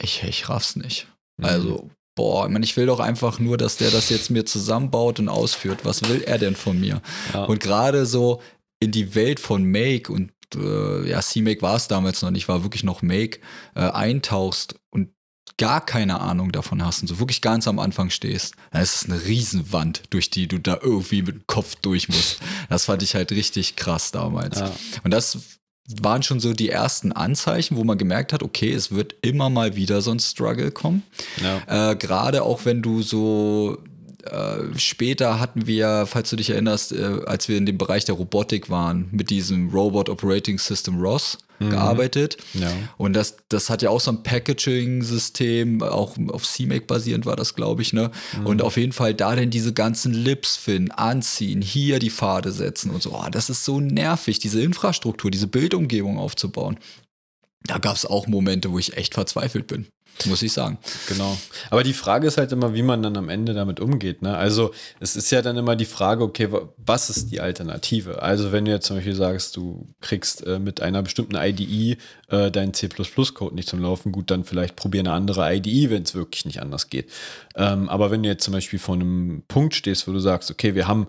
ich, 0.00 0.22
ich 0.22 0.48
raff's 0.48 0.76
nicht. 0.76 1.06
Mhm. 1.36 1.44
Also 1.44 1.90
boah, 2.18 2.46
ich, 2.46 2.52
meine, 2.52 2.64
ich 2.64 2.76
will 2.76 2.86
doch 2.86 2.98
einfach 2.98 3.38
nur, 3.38 3.56
dass 3.56 3.76
der 3.76 3.92
das 3.92 4.08
jetzt 4.08 4.28
mir 4.28 4.44
zusammenbaut 4.44 5.20
und 5.20 5.28
ausführt. 5.28 5.84
Was 5.84 6.02
will 6.08 6.20
er 6.22 6.36
denn 6.36 6.56
von 6.56 6.80
mir? 6.80 7.00
Ja. 7.32 7.44
Und 7.44 7.60
gerade 7.60 8.06
so 8.06 8.42
in 8.80 8.90
die 8.90 9.14
Welt 9.14 9.38
von 9.38 9.62
Make 9.64 10.12
und 10.12 10.32
äh, 10.56 11.08
ja, 11.08 11.20
C-Make 11.20 11.62
war 11.62 11.76
es 11.76 11.86
damals 11.86 12.20
noch 12.22 12.32
nicht, 12.32 12.48
war 12.48 12.64
wirklich 12.64 12.82
noch 12.82 13.02
Make, 13.02 13.38
äh, 13.76 13.82
eintauchst 13.82 14.74
und 14.90 15.10
gar 15.58 15.84
keine 15.84 16.20
Ahnung 16.20 16.50
davon 16.50 16.84
hast 16.84 17.02
und 17.02 17.08
so 17.08 17.20
wirklich 17.20 17.40
ganz 17.40 17.68
am 17.68 17.78
Anfang 17.78 18.10
stehst, 18.10 18.54
dann 18.72 18.82
ist 18.82 18.96
es 18.96 19.08
eine 19.08 19.24
Riesenwand, 19.24 20.02
durch 20.10 20.28
die 20.28 20.48
du 20.48 20.58
da 20.58 20.76
irgendwie 20.82 21.22
mit 21.22 21.36
dem 21.36 21.46
Kopf 21.46 21.76
durch 21.76 22.08
musst. 22.08 22.40
Das 22.68 22.86
fand 22.86 23.04
ich 23.04 23.14
halt 23.14 23.30
richtig 23.30 23.76
krass 23.76 24.10
damals. 24.10 24.58
Ja. 24.58 24.72
Und 25.04 25.12
das 25.12 25.57
waren 26.00 26.22
schon 26.22 26.40
so 26.40 26.52
die 26.52 26.68
ersten 26.68 27.12
Anzeichen, 27.12 27.76
wo 27.76 27.84
man 27.84 27.98
gemerkt 27.98 28.32
hat, 28.32 28.42
okay, 28.42 28.72
es 28.72 28.92
wird 28.92 29.14
immer 29.22 29.48
mal 29.48 29.74
wieder 29.74 30.02
so 30.02 30.10
ein 30.10 30.20
Struggle 30.20 30.70
kommen. 30.70 31.02
Ja. 31.42 31.92
Äh, 31.92 31.96
Gerade 31.96 32.42
auch 32.42 32.64
wenn 32.64 32.82
du 32.82 33.02
so 33.02 33.78
äh, 34.24 34.78
später 34.78 35.40
hatten 35.40 35.66
wir, 35.66 36.06
falls 36.06 36.30
du 36.30 36.36
dich 36.36 36.50
erinnerst, 36.50 36.92
äh, 36.92 37.20
als 37.26 37.48
wir 37.48 37.56
in 37.56 37.66
dem 37.66 37.78
Bereich 37.78 38.04
der 38.04 38.16
Robotik 38.16 38.68
waren, 38.68 39.08
mit 39.12 39.30
diesem 39.30 39.70
Robot 39.70 40.08
Operating 40.08 40.58
System 40.58 41.00
ROS 41.00 41.38
mhm. 41.58 41.70
gearbeitet. 41.70 42.36
Ja. 42.54 42.70
Und 42.96 43.14
das, 43.14 43.36
das 43.48 43.70
hat 43.70 43.82
ja 43.82 43.90
auch 43.90 44.00
so 44.00 44.10
ein 44.10 44.22
Packaging-System, 44.22 45.82
auch 45.82 46.16
auf 46.28 46.44
CMake 46.46 46.86
basierend 46.86 47.26
war 47.26 47.36
das, 47.36 47.54
glaube 47.54 47.82
ich, 47.82 47.92
ne? 47.92 48.10
Mhm. 48.38 48.46
Und 48.46 48.62
auf 48.62 48.76
jeden 48.76 48.92
Fall 48.92 49.14
da 49.14 49.34
denn 49.34 49.50
diese 49.50 49.72
ganzen 49.72 50.12
Lips 50.12 50.56
finden, 50.56 50.90
anziehen, 50.90 51.62
hier 51.62 51.98
die 51.98 52.10
Pfade 52.10 52.52
setzen 52.52 52.90
und 52.90 53.02
so. 53.02 53.12
Oh, 53.12 53.26
das 53.30 53.50
ist 53.50 53.64
so 53.64 53.80
nervig, 53.80 54.38
diese 54.38 54.62
Infrastruktur, 54.62 55.30
diese 55.30 55.46
Bildumgebung 55.46 56.18
aufzubauen. 56.18 56.78
Da 57.64 57.78
gab 57.78 57.96
es 57.96 58.06
auch 58.06 58.26
Momente, 58.26 58.70
wo 58.70 58.78
ich 58.78 58.96
echt 58.96 59.14
verzweifelt 59.14 59.66
bin 59.66 59.86
muss 60.26 60.42
ich 60.42 60.52
sagen. 60.52 60.78
Genau. 61.06 61.36
Aber 61.70 61.82
die 61.82 61.92
Frage 61.92 62.26
ist 62.26 62.38
halt 62.38 62.52
immer, 62.52 62.74
wie 62.74 62.82
man 62.82 63.02
dann 63.02 63.16
am 63.16 63.28
Ende 63.28 63.54
damit 63.54 63.80
umgeht. 63.80 64.22
Ne? 64.22 64.36
Also 64.36 64.72
es 65.00 65.16
ist 65.16 65.30
ja 65.30 65.42
dann 65.42 65.56
immer 65.56 65.76
die 65.76 65.84
Frage, 65.84 66.24
okay, 66.24 66.48
was 66.76 67.10
ist 67.10 67.30
die 67.30 67.40
Alternative? 67.40 68.22
Also 68.22 68.52
wenn 68.52 68.64
du 68.64 68.70
jetzt 68.70 68.86
zum 68.86 68.96
Beispiel 68.96 69.14
sagst, 69.14 69.56
du 69.56 69.88
kriegst 70.00 70.46
äh, 70.46 70.58
mit 70.58 70.80
einer 70.80 71.02
bestimmten 71.02 71.36
IDE 71.36 71.96
äh, 72.28 72.50
deinen 72.50 72.74
C++-Code 72.74 73.54
nicht 73.54 73.68
zum 73.68 73.80
Laufen, 73.80 74.12
gut, 74.12 74.30
dann 74.30 74.44
vielleicht 74.44 74.76
probier 74.76 75.00
eine 75.00 75.12
andere 75.12 75.54
IDE, 75.54 75.90
wenn 75.90 76.02
es 76.02 76.14
wirklich 76.14 76.44
nicht 76.44 76.60
anders 76.60 76.90
geht. 76.90 77.10
Ähm, 77.54 77.88
aber 77.88 78.10
wenn 78.10 78.22
du 78.22 78.28
jetzt 78.28 78.44
zum 78.44 78.54
Beispiel 78.54 78.78
vor 78.78 78.94
einem 78.94 79.42
Punkt 79.48 79.74
stehst, 79.74 80.08
wo 80.08 80.12
du 80.12 80.20
sagst, 80.20 80.50
okay, 80.50 80.74
wir 80.74 80.88
haben 80.88 81.06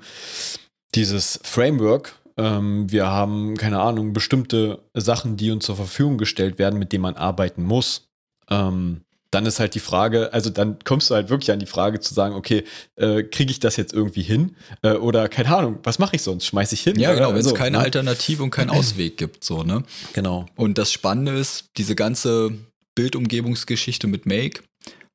dieses 0.96 1.40
Framework, 1.44 2.16
ähm, 2.38 2.92
wir 2.92 3.08
haben, 3.08 3.58
keine 3.58 3.80
Ahnung, 3.80 4.14
bestimmte 4.14 4.80
Sachen, 4.94 5.38
die 5.38 5.52
uns 5.52 5.66
zur 5.66 5.76
Verfügung 5.76 6.18
gestellt 6.18 6.58
werden, 6.58 6.80
mit 6.80 6.94
denen 6.94 7.04
man 7.04 7.16
arbeiten 7.16 7.64
muss 7.64 8.09
ähm, 8.50 9.02
dann 9.32 9.46
ist 9.46 9.60
halt 9.60 9.76
die 9.76 9.80
Frage, 9.80 10.34
also 10.34 10.50
dann 10.50 10.80
kommst 10.84 11.10
du 11.10 11.16
halt 11.16 11.30
wirklich 11.30 11.52
an 11.52 11.60
die 11.60 11.68
Frage 11.68 12.00
zu 12.00 12.14
sagen, 12.14 12.36
okay, 12.36 12.64
äh, 12.96 13.24
kriege 13.24 13.52
ich 13.52 13.60
das 13.60 13.78
jetzt 13.78 13.94
irgendwie 13.94 14.24
hin? 14.24 14.56
Äh, 14.82 14.94
oder 14.94 15.30
keine 15.30 15.56
Ahnung, 15.56 15.80
was 15.84 16.00
mache 16.00 16.16
ich 16.16 16.24
sonst? 16.24 16.46
Schmeiß 16.48 16.72
ich 16.72 16.82
hin? 16.82 17.00
Ja, 17.00 17.14
genau, 17.14 17.30
wenn 17.30 17.40
es 17.40 17.46
so, 17.46 17.54
keine 17.54 17.78
ne? 17.78 17.84
Alternative 17.84 18.42
und 18.42 18.50
keinen 18.50 18.72
Ausweg 18.72 19.18
gibt, 19.18 19.44
so, 19.44 19.64
ne? 19.64 19.84
Genau. 20.14 20.48
Und 20.56 20.78
das 20.78 20.92
Spannende 20.92 21.34
ist, 21.34 21.70
diese 21.78 21.96
ganze 21.96 22.52
Bildumgebungsgeschichte 22.96 24.08
mit 24.08 24.26
Make 24.26 24.62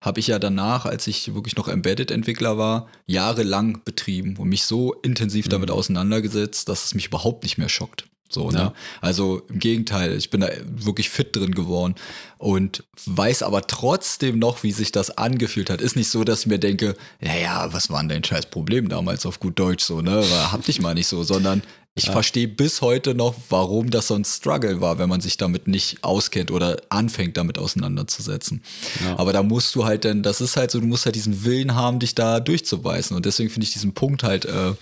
habe 0.00 0.20
ich 0.20 0.28
ja 0.28 0.38
danach, 0.38 0.84
als 0.84 1.06
ich 1.06 1.34
wirklich 1.34 1.56
noch 1.56 1.66
Embedded-Entwickler 1.66 2.58
war, 2.58 2.88
jahrelang 3.06 3.80
betrieben 3.84 4.36
und 4.36 4.48
mich 4.48 4.64
so 4.64 4.92
intensiv 4.92 5.46
mhm. 5.46 5.50
damit 5.50 5.70
auseinandergesetzt, 5.70 6.68
dass 6.68 6.84
es 6.84 6.94
mich 6.94 7.06
überhaupt 7.06 7.42
nicht 7.42 7.58
mehr 7.58 7.70
schockt. 7.70 8.04
So, 8.28 8.50
ne? 8.50 8.72
Also 9.00 9.42
im 9.48 9.58
Gegenteil, 9.60 10.16
ich 10.16 10.30
bin 10.30 10.40
da 10.40 10.48
wirklich 10.66 11.08
fit 11.08 11.36
drin 11.36 11.54
geworden 11.54 11.94
und 12.38 12.82
weiß 13.06 13.42
aber 13.42 13.66
trotzdem 13.66 14.38
noch, 14.38 14.62
wie 14.62 14.72
sich 14.72 14.90
das 14.90 15.16
angefühlt 15.16 15.70
hat. 15.70 15.80
Ist 15.80 15.94
nicht 15.94 16.08
so, 16.08 16.24
dass 16.24 16.40
ich 16.40 16.46
mir 16.46 16.58
denke, 16.58 16.96
ja, 17.20 17.34
ja, 17.34 17.72
was 17.72 17.90
war 17.90 18.00
denn 18.00 18.08
dein 18.08 18.24
scheiß 18.24 18.46
Problem 18.46 18.88
damals 18.88 19.24
auf 19.24 19.38
gut 19.38 19.58
Deutsch 19.58 19.84
so, 19.84 20.00
ne? 20.00 20.24
Hab 20.50 20.64
dich 20.64 20.80
mal 20.80 20.94
nicht 20.94 21.06
so, 21.06 21.22
sondern 21.22 21.62
ich 21.96 22.06
ja. 22.06 22.12
verstehe 22.12 22.48
bis 22.48 22.80
heute 22.80 23.14
noch, 23.14 23.36
warum 23.50 23.88
das 23.88 24.08
so 24.08 24.14
ein 24.14 24.24
Struggle 24.24 24.80
war, 24.80 24.98
wenn 24.98 25.08
man 25.08 25.20
sich 25.20 25.36
damit 25.36 25.68
nicht 25.68 26.02
auskennt 26.02 26.50
oder 26.50 26.76
anfängt, 26.88 27.36
damit 27.36 27.56
auseinanderzusetzen. 27.56 28.64
Ja. 29.04 29.16
Aber 29.16 29.32
da 29.32 29.44
musst 29.44 29.76
du 29.76 29.84
halt 29.84 30.04
dann, 30.04 30.24
das 30.24 30.40
ist 30.40 30.56
halt 30.56 30.72
so, 30.72 30.80
du 30.80 30.86
musst 30.86 31.04
halt 31.04 31.14
diesen 31.14 31.44
Willen 31.44 31.76
haben, 31.76 32.00
dich 32.00 32.16
da 32.16 32.40
durchzubeißen. 32.40 33.16
Und 33.16 33.26
deswegen 33.26 33.48
finde 33.48 33.66
ich 33.66 33.72
diesen 33.72 33.94
Punkt 33.94 34.24
halt 34.24 34.44
äh, 34.44 34.72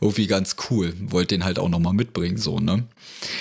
irgendwie 0.00 0.26
ganz 0.26 0.56
cool. 0.70 0.94
Wollte 1.00 1.34
den 1.34 1.44
halt 1.44 1.58
auch 1.58 1.68
nochmal 1.68 1.92
mitbringen, 1.92 2.38
so, 2.38 2.58
ne? 2.58 2.84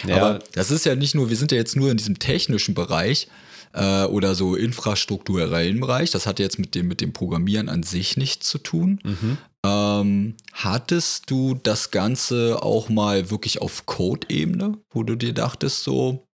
Ja. 0.05 0.17
Aber 0.17 0.39
das 0.51 0.69
ist 0.69 0.85
ja 0.85 0.95
nicht 0.95 1.15
nur, 1.15 1.29
wir 1.29 1.37
sind 1.37 1.53
ja 1.53 1.57
jetzt 1.57 1.77
nur 1.77 1.91
in 1.91 1.97
diesem 1.97 2.19
technischen 2.19 2.73
Bereich 2.73 3.29
äh, 3.71 4.03
oder 4.03 4.35
so 4.35 4.55
infrastrukturellen 4.55 5.79
Bereich. 5.79 6.11
Das 6.11 6.25
hat 6.25 6.39
jetzt 6.39 6.59
mit 6.59 6.75
dem, 6.75 6.89
mit 6.89 6.99
dem 6.99 7.13
Programmieren 7.13 7.69
an 7.69 7.83
sich 7.83 8.17
nichts 8.17 8.49
zu 8.49 8.57
tun. 8.57 8.99
Mhm. 9.03 9.37
Ähm, 9.65 10.36
hattest 10.51 11.29
du 11.29 11.55
das 11.55 11.91
Ganze 11.91 12.62
auch 12.62 12.89
mal 12.89 13.32
wirklich 13.32 13.62
auf 13.62 13.86
Code-Ebene, 13.86 14.77
wo 14.89 15.03
du 15.03 15.15
dir 15.15 15.34
dachtest, 15.34 15.84
so, 15.84 16.27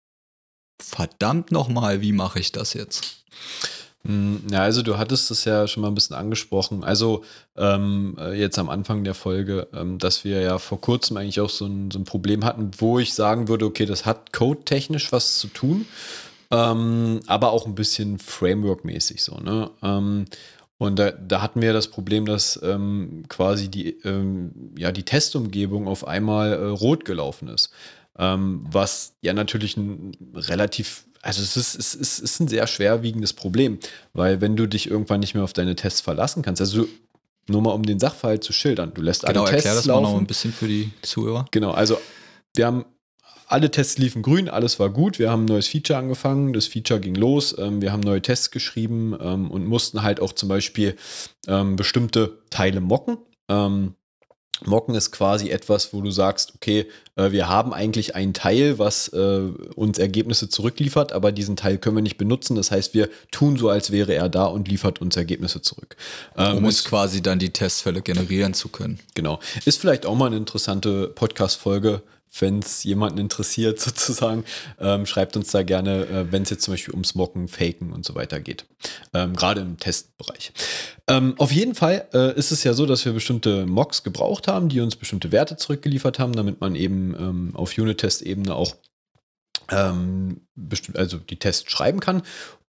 verdammt 0.81 1.51
nochmal, 1.51 2.01
wie 2.01 2.13
mache 2.13 2.39
ich 2.39 2.51
das 2.51 2.73
jetzt? 2.73 3.23
Hm, 4.05 4.43
ja, 4.49 4.61
also 4.61 4.81
du 4.81 4.97
hattest 4.97 5.29
es 5.29 5.43
ja 5.43 5.67
schon 5.67 5.81
mal 5.81 5.89
ein 5.89 5.95
bisschen 5.95 6.15
angesprochen. 6.15 6.83
Also 6.83 7.23
ähm, 7.57 8.15
äh, 8.17 8.33
jetzt 8.33 8.57
am 8.57 8.69
Anfang 8.69 9.03
der 9.03 9.13
Folge, 9.13 9.67
ähm, 9.73 9.99
dass 9.99 10.23
wir 10.23 10.39
ja 10.39 10.57
vor 10.57 10.79
kurzem 10.79 11.17
eigentlich 11.17 11.41
auch 11.41 11.49
so 11.49 11.65
ein, 11.65 11.91
so 11.91 11.99
ein 11.99 12.05
Problem 12.05 12.45
hatten, 12.45 12.71
wo 12.77 12.97
ich 12.97 13.13
sagen 13.13 13.49
würde, 13.49 13.65
okay, 13.65 13.85
das 13.85 14.05
hat 14.05 14.31
code-technisch 14.31 15.11
was 15.11 15.37
zu 15.37 15.47
tun, 15.47 15.85
ähm, 16.49 17.19
aber 17.27 17.51
auch 17.51 17.65
ein 17.65 17.75
bisschen 17.75 18.19
Framework-mäßig 18.19 19.21
so. 19.21 19.37
Ne? 19.37 19.69
Und 20.79 20.97
da, 20.97 21.11
da, 21.11 21.41
hatten 21.41 21.61
wir 21.61 21.73
das 21.73 21.89
Problem, 21.89 22.25
dass 22.25 22.57
ähm, 22.63 23.25
quasi 23.27 23.67
die, 23.67 23.89
ähm, 24.05 24.73
ja, 24.77 24.93
die 24.93 25.03
Testumgebung 25.03 25.89
auf 25.89 26.07
einmal 26.07 26.53
äh, 26.53 26.65
rot 26.67 27.03
gelaufen 27.03 27.49
ist. 27.49 27.69
Ähm, 28.17 28.65
was 28.71 29.13
ja 29.21 29.33
natürlich 29.33 29.75
ein 29.75 30.13
relativ, 30.33 31.03
also 31.21 31.41
es 31.41 31.57
ist, 31.57 31.75
es, 31.75 31.95
ist, 31.95 32.01
es 32.01 32.19
ist 32.19 32.39
ein 32.39 32.47
sehr 32.47 32.65
schwerwiegendes 32.65 33.33
Problem, 33.33 33.77
weil 34.13 34.39
wenn 34.39 34.55
du 34.55 34.67
dich 34.67 34.89
irgendwann 34.89 35.19
nicht 35.19 35.35
mehr 35.35 35.43
auf 35.43 35.51
deine 35.51 35.75
Tests 35.75 35.99
verlassen 35.99 36.43
kannst, 36.43 36.61
also 36.61 36.87
nur 37.47 37.61
mal 37.61 37.71
um 37.71 37.83
den 37.83 37.99
Sachverhalt 37.99 38.45
zu 38.45 38.53
schildern, 38.53 38.93
du 38.93 39.01
lässt 39.01 39.25
Genau, 39.25 39.41
alle 39.41 39.51
Tests 39.51 39.65
erklär 39.65 39.75
das 39.75 39.85
laufen. 39.85 40.03
noch 40.03 40.17
ein 40.17 40.27
bisschen 40.27 40.53
für 40.53 40.69
die 40.69 40.91
Zuhörer. 41.01 41.45
Genau, 41.51 41.71
also 41.71 41.99
wir 42.55 42.65
haben 42.65 42.85
alle 43.49 43.71
Tests 43.71 43.97
liefen 43.97 44.21
grün, 44.21 44.47
alles 44.47 44.79
war 44.79 44.89
gut. 44.89 45.19
Wir 45.19 45.29
haben 45.31 45.43
ein 45.43 45.47
neues 45.47 45.67
Feature 45.67 45.97
angefangen, 45.99 46.53
das 46.53 46.67
Feature 46.67 46.99
ging 46.99 47.15
los. 47.15 47.55
Ähm, 47.57 47.81
wir 47.81 47.91
haben 47.91 48.01
neue 48.01 48.21
Tests 48.21 48.51
geschrieben 48.51 49.17
ähm, 49.19 49.49
und 49.51 49.65
mussten 49.65 50.03
halt 50.03 50.19
auch 50.21 50.33
zum 50.33 50.49
Beispiel 50.49 50.95
ähm, 51.47 51.75
bestimmte 51.75 52.39
Teile 52.51 52.79
mocken. 52.79 53.17
Ähm, 53.49 53.95
mocken 54.65 54.93
ist 54.93 55.11
quasi 55.11 55.49
etwas, 55.49 55.93
wo 55.93 56.01
du 56.01 56.11
sagst, 56.11 56.53
okay, 56.53 56.85
äh, 57.15 57.31
wir 57.31 57.47
haben 57.47 57.73
eigentlich 57.73 58.13
einen 58.13 58.33
Teil, 58.33 58.77
was 58.77 59.07
äh, 59.09 59.49
uns 59.75 59.97
Ergebnisse 59.97 60.49
zurückliefert, 60.49 61.11
aber 61.13 61.31
diesen 61.31 61.55
Teil 61.55 61.77
können 61.77 61.95
wir 61.95 62.03
nicht 62.03 62.17
benutzen. 62.17 62.55
Das 62.55 62.69
heißt, 62.69 62.93
wir 62.93 63.09
tun 63.31 63.57
so, 63.57 63.69
als 63.69 63.89
wäre 63.91 64.13
er 64.13 64.29
da 64.29 64.45
und 64.45 64.67
liefert 64.67 65.01
uns 65.01 65.15
Ergebnisse 65.17 65.61
zurück. 65.61 65.95
Ähm, 66.37 66.57
Um 66.57 66.65
uns 66.65 66.79
ist- 66.81 66.85
quasi 66.89 67.21
dann 67.23 67.39
die 67.39 67.51
Testfälle 67.51 68.01
generieren 68.01 68.53
zu 68.53 68.69
können. 68.69 68.99
Genau. 69.15 69.39
Ist 69.65 69.79
vielleicht 69.79 70.05
auch 70.05 70.15
mal 70.15 70.27
eine 70.27 70.37
interessante 70.37 71.07
Podcast-Folge, 71.07 72.03
wenn 72.39 72.59
es 72.59 72.83
jemanden 72.83 73.19
interessiert, 73.19 73.79
sozusagen. 73.79 74.43
Ähm, 74.79 75.05
schreibt 75.05 75.35
uns 75.37 75.51
da 75.51 75.63
gerne, 75.63 76.05
äh, 76.05 76.31
wenn 76.31 76.43
es 76.43 76.49
jetzt 76.49 76.63
zum 76.63 76.73
Beispiel 76.73 76.93
ums 76.93 77.15
Mocken, 77.15 77.47
Faken 77.47 77.91
und 77.93 78.05
so 78.05 78.15
weiter 78.15 78.39
geht. 78.39 78.65
Ähm, 79.13 79.35
Gerade 79.35 79.61
im 79.61 79.77
Testbereich. 79.77 80.51
Ähm, 81.07 81.35
auf 81.37 81.51
jeden 81.51 81.75
Fall 81.75 82.07
äh, 82.13 82.37
ist 82.37 82.51
es 82.51 82.63
ja 82.63 82.73
so, 82.73 82.85
dass 82.85 83.05
wir 83.05 83.13
bestimmte 83.13 83.65
Mocks 83.65 84.03
gebraucht 84.03 84.47
haben, 84.47 84.69
die 84.69 84.79
uns 84.79 84.95
bestimmte 84.95 85.31
Werte 85.31 85.57
zurückgeliefert 85.57 86.19
haben, 86.19 86.33
damit 86.33 86.61
man 86.61 86.75
eben 86.75 87.15
ähm, 87.15 87.51
auf 87.55 87.77
Unit-Test-Ebene 87.77 88.53
auch 88.53 88.75
ähm, 89.71 90.41
also 90.93 91.17
die 91.17 91.37
Tests 91.37 91.69
schreiben 91.69 91.99
kann. 91.99 92.23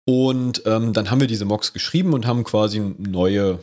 Und 0.06 0.64
ähm, 0.66 0.94
dann 0.94 1.12
haben 1.12 1.20
wir 1.20 1.28
diese 1.28 1.46
Mocks 1.46 1.72
geschrieben 1.72 2.14
und 2.14 2.26
haben 2.26 2.44
quasi 2.44 2.80
neue, 2.98 3.60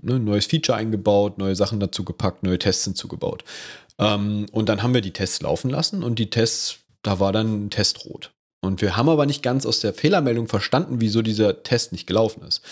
ne, 0.00 0.20
neues 0.20 0.46
Feature 0.46 0.78
eingebaut, 0.78 1.38
neue 1.38 1.56
Sachen 1.56 1.80
dazu 1.80 2.04
gepackt, 2.04 2.44
neue 2.44 2.58
Tests 2.58 2.84
hinzugebaut. 2.84 3.44
Ähm, 3.98 4.46
und 4.52 4.68
dann 4.68 4.82
haben 4.82 4.94
wir 4.94 5.00
die 5.00 5.12
Tests 5.12 5.42
laufen 5.42 5.70
lassen 5.70 6.02
und 6.02 6.18
die 6.18 6.30
Tests, 6.30 6.78
da 7.02 7.20
war 7.20 7.32
dann 7.32 7.66
ein 7.66 7.70
Test 7.70 8.04
rot. 8.04 8.32
Und 8.60 8.82
wir 8.82 8.96
haben 8.96 9.08
aber 9.08 9.26
nicht 9.26 9.42
ganz 9.42 9.66
aus 9.66 9.80
der 9.80 9.94
Fehlermeldung 9.94 10.48
verstanden, 10.48 11.00
wieso 11.00 11.22
dieser 11.22 11.62
Test 11.62 11.92
nicht 11.92 12.06
gelaufen 12.06 12.42
ist. 12.42 12.62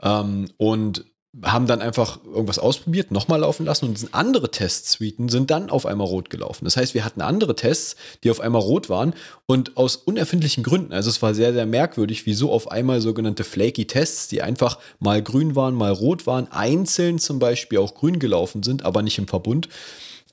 Ähm, 0.00 0.48
und 0.56 1.04
haben 1.42 1.66
dann 1.66 1.80
einfach 1.80 2.22
irgendwas 2.24 2.58
ausprobiert, 2.58 3.10
nochmal 3.10 3.40
laufen 3.40 3.64
lassen 3.64 3.86
und 3.86 4.08
andere 4.12 4.50
Testsuiten 4.50 5.30
sind 5.30 5.50
dann 5.50 5.70
auf 5.70 5.86
einmal 5.86 6.06
rot 6.06 6.28
gelaufen. 6.28 6.66
Das 6.66 6.76
heißt, 6.76 6.92
wir 6.92 7.06
hatten 7.06 7.22
andere 7.22 7.56
Tests, 7.56 7.96
die 8.22 8.30
auf 8.30 8.40
einmal 8.40 8.60
rot 8.60 8.90
waren 8.90 9.14
und 9.46 9.78
aus 9.78 9.96
unerfindlichen 9.96 10.62
Gründen, 10.62 10.92
also 10.92 11.08
es 11.08 11.22
war 11.22 11.32
sehr, 11.32 11.54
sehr 11.54 11.64
merkwürdig, 11.64 12.26
wieso 12.26 12.52
auf 12.52 12.70
einmal 12.70 13.00
sogenannte 13.00 13.44
flaky 13.44 13.86
Tests, 13.86 14.28
die 14.28 14.42
einfach 14.42 14.78
mal 14.98 15.22
grün 15.22 15.56
waren, 15.56 15.74
mal 15.74 15.92
rot 15.92 16.26
waren, 16.26 16.52
einzeln 16.52 17.18
zum 17.18 17.38
Beispiel 17.38 17.78
auch 17.78 17.94
grün 17.94 18.18
gelaufen 18.18 18.62
sind, 18.62 18.84
aber 18.84 19.00
nicht 19.00 19.16
im 19.16 19.26
Verbund. 19.26 19.70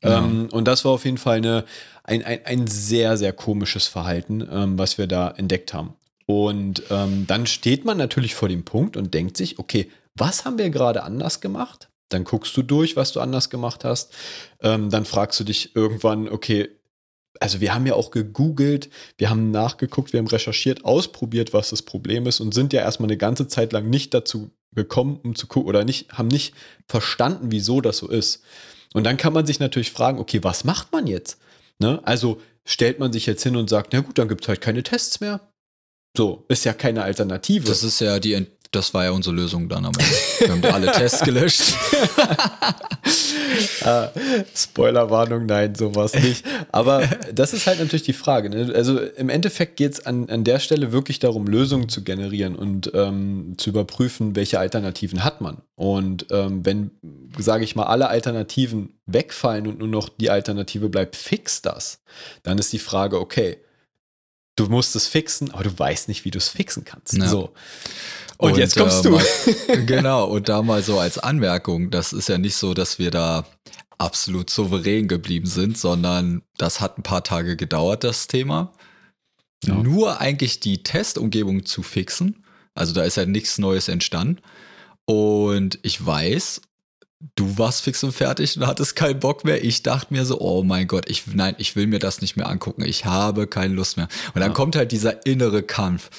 Ähm, 0.01 0.49
und 0.51 0.67
das 0.67 0.85
war 0.85 0.93
auf 0.93 1.05
jeden 1.05 1.17
Fall 1.17 1.37
eine, 1.37 1.65
ein, 2.03 2.23
ein, 2.23 2.45
ein 2.45 2.67
sehr, 2.67 3.17
sehr 3.17 3.33
komisches 3.33 3.87
Verhalten, 3.87 4.47
ähm, 4.51 4.77
was 4.77 4.97
wir 4.97 5.07
da 5.07 5.29
entdeckt 5.31 5.73
haben. 5.73 5.93
Und 6.25 6.83
ähm, 6.89 7.25
dann 7.27 7.47
steht 7.47 7.85
man 7.85 7.97
natürlich 7.97 8.35
vor 8.35 8.49
dem 8.49 8.63
Punkt 8.63 8.97
und 8.97 9.13
denkt 9.13 9.35
sich, 9.35 9.57
okay, 9.57 9.89
was 10.15 10.45
haben 10.45 10.57
wir 10.57 10.69
gerade 10.69 11.03
anders 11.03 11.41
gemacht? 11.41 11.89
Dann 12.09 12.23
guckst 12.23 12.55
du 12.55 12.61
durch, 12.61 12.95
was 12.95 13.11
du 13.11 13.19
anders 13.19 13.49
gemacht 13.49 13.83
hast. 13.83 14.13
Ähm, 14.61 14.89
dann 14.89 15.05
fragst 15.05 15.39
du 15.39 15.43
dich 15.43 15.75
irgendwann, 15.75 16.29
okay, 16.29 16.69
also 17.39 17.61
wir 17.61 17.73
haben 17.73 17.85
ja 17.85 17.93
auch 17.93 18.11
gegoogelt, 18.11 18.89
wir 19.17 19.29
haben 19.29 19.51
nachgeguckt, 19.51 20.13
wir 20.13 20.19
haben 20.19 20.27
recherchiert, 20.27 20.83
ausprobiert, 20.85 21.53
was 21.53 21.69
das 21.69 21.81
Problem 21.81 22.25
ist 22.27 22.39
und 22.39 22.53
sind 22.53 22.73
ja 22.73 22.81
erstmal 22.81 23.07
eine 23.07 23.17
ganze 23.17 23.47
Zeit 23.47 23.71
lang 23.71 23.89
nicht 23.89 24.13
dazu 24.13 24.51
gekommen, 24.73 25.19
um 25.23 25.35
zu 25.35 25.47
gucken 25.47 25.69
oder 25.69 25.83
nicht, 25.83 26.13
haben 26.13 26.27
nicht 26.27 26.53
verstanden, 26.87 27.51
wieso 27.51 27.81
das 27.81 27.97
so 27.97 28.07
ist. 28.07 28.43
Und 28.93 29.03
dann 29.03 29.17
kann 29.17 29.33
man 29.33 29.45
sich 29.45 29.59
natürlich 29.59 29.91
fragen, 29.91 30.19
okay, 30.19 30.43
was 30.43 30.63
macht 30.63 30.91
man 30.91 31.07
jetzt? 31.07 31.37
Ne? 31.79 32.01
Also 32.03 32.41
stellt 32.65 32.99
man 32.99 33.13
sich 33.13 33.25
jetzt 33.25 33.43
hin 33.43 33.55
und 33.55 33.69
sagt, 33.69 33.93
na 33.93 34.01
gut, 34.01 34.17
dann 34.17 34.27
gibt 34.27 34.41
es 34.41 34.47
halt 34.47 34.61
keine 34.61 34.83
Tests 34.83 35.19
mehr. 35.21 35.41
So, 36.17 36.45
ist 36.47 36.65
ja 36.65 36.73
keine 36.73 37.03
Alternative. 37.03 37.67
Das 37.67 37.83
ist 37.83 38.01
ja 38.01 38.19
die, 38.19 38.47
das 38.71 38.93
war 38.93 39.03
ja 39.03 39.11
unsere 39.11 39.35
Lösung 39.35 39.67
dann 39.67 39.85
am 39.85 39.93
Ende. 39.93 40.15
Wir 40.39 40.51
haben 40.51 40.73
alle 40.73 40.91
Tests 40.91 41.23
gelöscht. 41.23 41.73
Ah, 43.83 44.09
Spoilerwarnung, 44.55 45.45
nein, 45.45 45.73
sowas 45.73 46.13
nicht. 46.13 46.45
Aber 46.71 47.07
das 47.33 47.53
ist 47.53 47.65
halt 47.65 47.79
natürlich 47.79 48.03
die 48.03 48.13
Frage. 48.13 48.49
Ne? 48.49 48.71
Also 48.75 48.99
im 48.99 49.29
Endeffekt 49.29 49.77
geht 49.77 49.93
es 49.93 50.05
an, 50.05 50.29
an 50.29 50.43
der 50.43 50.59
Stelle 50.59 50.91
wirklich 50.91 51.19
darum, 51.19 51.47
Lösungen 51.47 51.89
zu 51.89 52.03
generieren 52.03 52.55
und 52.55 52.91
ähm, 52.93 53.55
zu 53.57 53.71
überprüfen, 53.71 54.35
welche 54.35 54.59
Alternativen 54.59 55.23
hat 55.23 55.41
man. 55.41 55.57
Und 55.75 56.27
ähm, 56.29 56.65
wenn, 56.65 56.91
sage 57.37 57.63
ich 57.63 57.75
mal, 57.75 57.85
alle 57.85 58.09
Alternativen 58.09 58.99
wegfallen 59.05 59.67
und 59.67 59.79
nur 59.79 59.87
noch 59.87 60.09
die 60.09 60.29
Alternative 60.29 60.89
bleibt, 60.89 61.15
fix 61.15 61.61
das, 61.61 62.01
dann 62.43 62.57
ist 62.59 62.71
die 62.71 62.79
Frage, 62.79 63.19
okay, 63.19 63.57
du 64.55 64.67
musst 64.67 64.95
es 64.95 65.07
fixen, 65.07 65.51
aber 65.51 65.63
du 65.63 65.79
weißt 65.79 66.07
nicht, 66.07 66.25
wie 66.25 66.31
du 66.31 66.37
es 66.37 66.49
fixen 66.49 66.83
kannst. 66.83 67.13
Ja. 67.13 67.27
So. 67.27 67.53
Und, 68.41 68.57
jetzt 68.57 68.77
kommst 68.77 69.05
äh, 69.05 69.09
du. 69.09 69.15
Mal, 69.15 69.25
genau, 69.85 70.25
und 70.25 70.47
da 70.47 70.61
mal 70.61 70.81
so 70.81 70.97
als 70.97 71.17
Anmerkung, 71.17 71.91
das 71.91 72.13
ist 72.13 72.29
ja 72.29 72.37
nicht 72.37 72.55
so, 72.55 72.73
dass 72.73 72.97
wir 72.97 73.11
da 73.11 73.45
absolut 73.97 74.49
souverän 74.49 75.09
geblieben 75.09 75.45
sind, 75.45 75.77
sondern 75.77 76.41
das 76.57 76.79
hat 76.79 76.97
ein 76.97 77.03
paar 77.03 77.23
Tage 77.23 77.57
gedauert, 77.57 78.05
das 78.05 78.27
Thema. 78.27 78.71
Ja. 79.65 79.75
Nur 79.75 80.21
eigentlich 80.21 80.61
die 80.61 80.83
Testumgebung 80.83 81.65
zu 81.65 81.83
fixen. 81.83 82.45
Also 82.73 82.93
da 82.93 83.03
ist 83.03 83.17
ja 83.17 83.25
nichts 83.25 83.57
Neues 83.57 83.89
entstanden. 83.89 84.41
Und 85.03 85.79
ich 85.81 86.05
weiß, 86.05 86.61
du 87.35 87.57
warst 87.57 87.81
fix 87.81 88.01
und 88.05 88.13
fertig 88.13 88.55
und 88.55 88.65
hattest 88.65 88.95
keinen 88.95 89.19
Bock 89.19 89.43
mehr. 89.43 89.61
Ich 89.65 89.83
dachte 89.83 90.13
mir 90.13 90.23
so, 90.23 90.39
oh 90.39 90.63
mein 90.63 90.87
Gott, 90.87 91.09
ich, 91.09 91.27
nein, 91.27 91.55
ich 91.57 91.75
will 91.75 91.87
mir 91.87 91.99
das 91.99 92.21
nicht 92.21 92.37
mehr 92.37 92.47
angucken. 92.47 92.83
Ich 92.85 93.03
habe 93.03 93.47
keine 93.47 93.73
Lust 93.73 93.97
mehr. 93.97 94.07
Und 94.33 94.39
dann 94.39 94.51
Ja. 94.51 94.55
kommt 94.55 94.77
halt 94.77 94.93
dieser 94.93 95.25
innere 95.25 95.61
Kampf. 95.61 96.09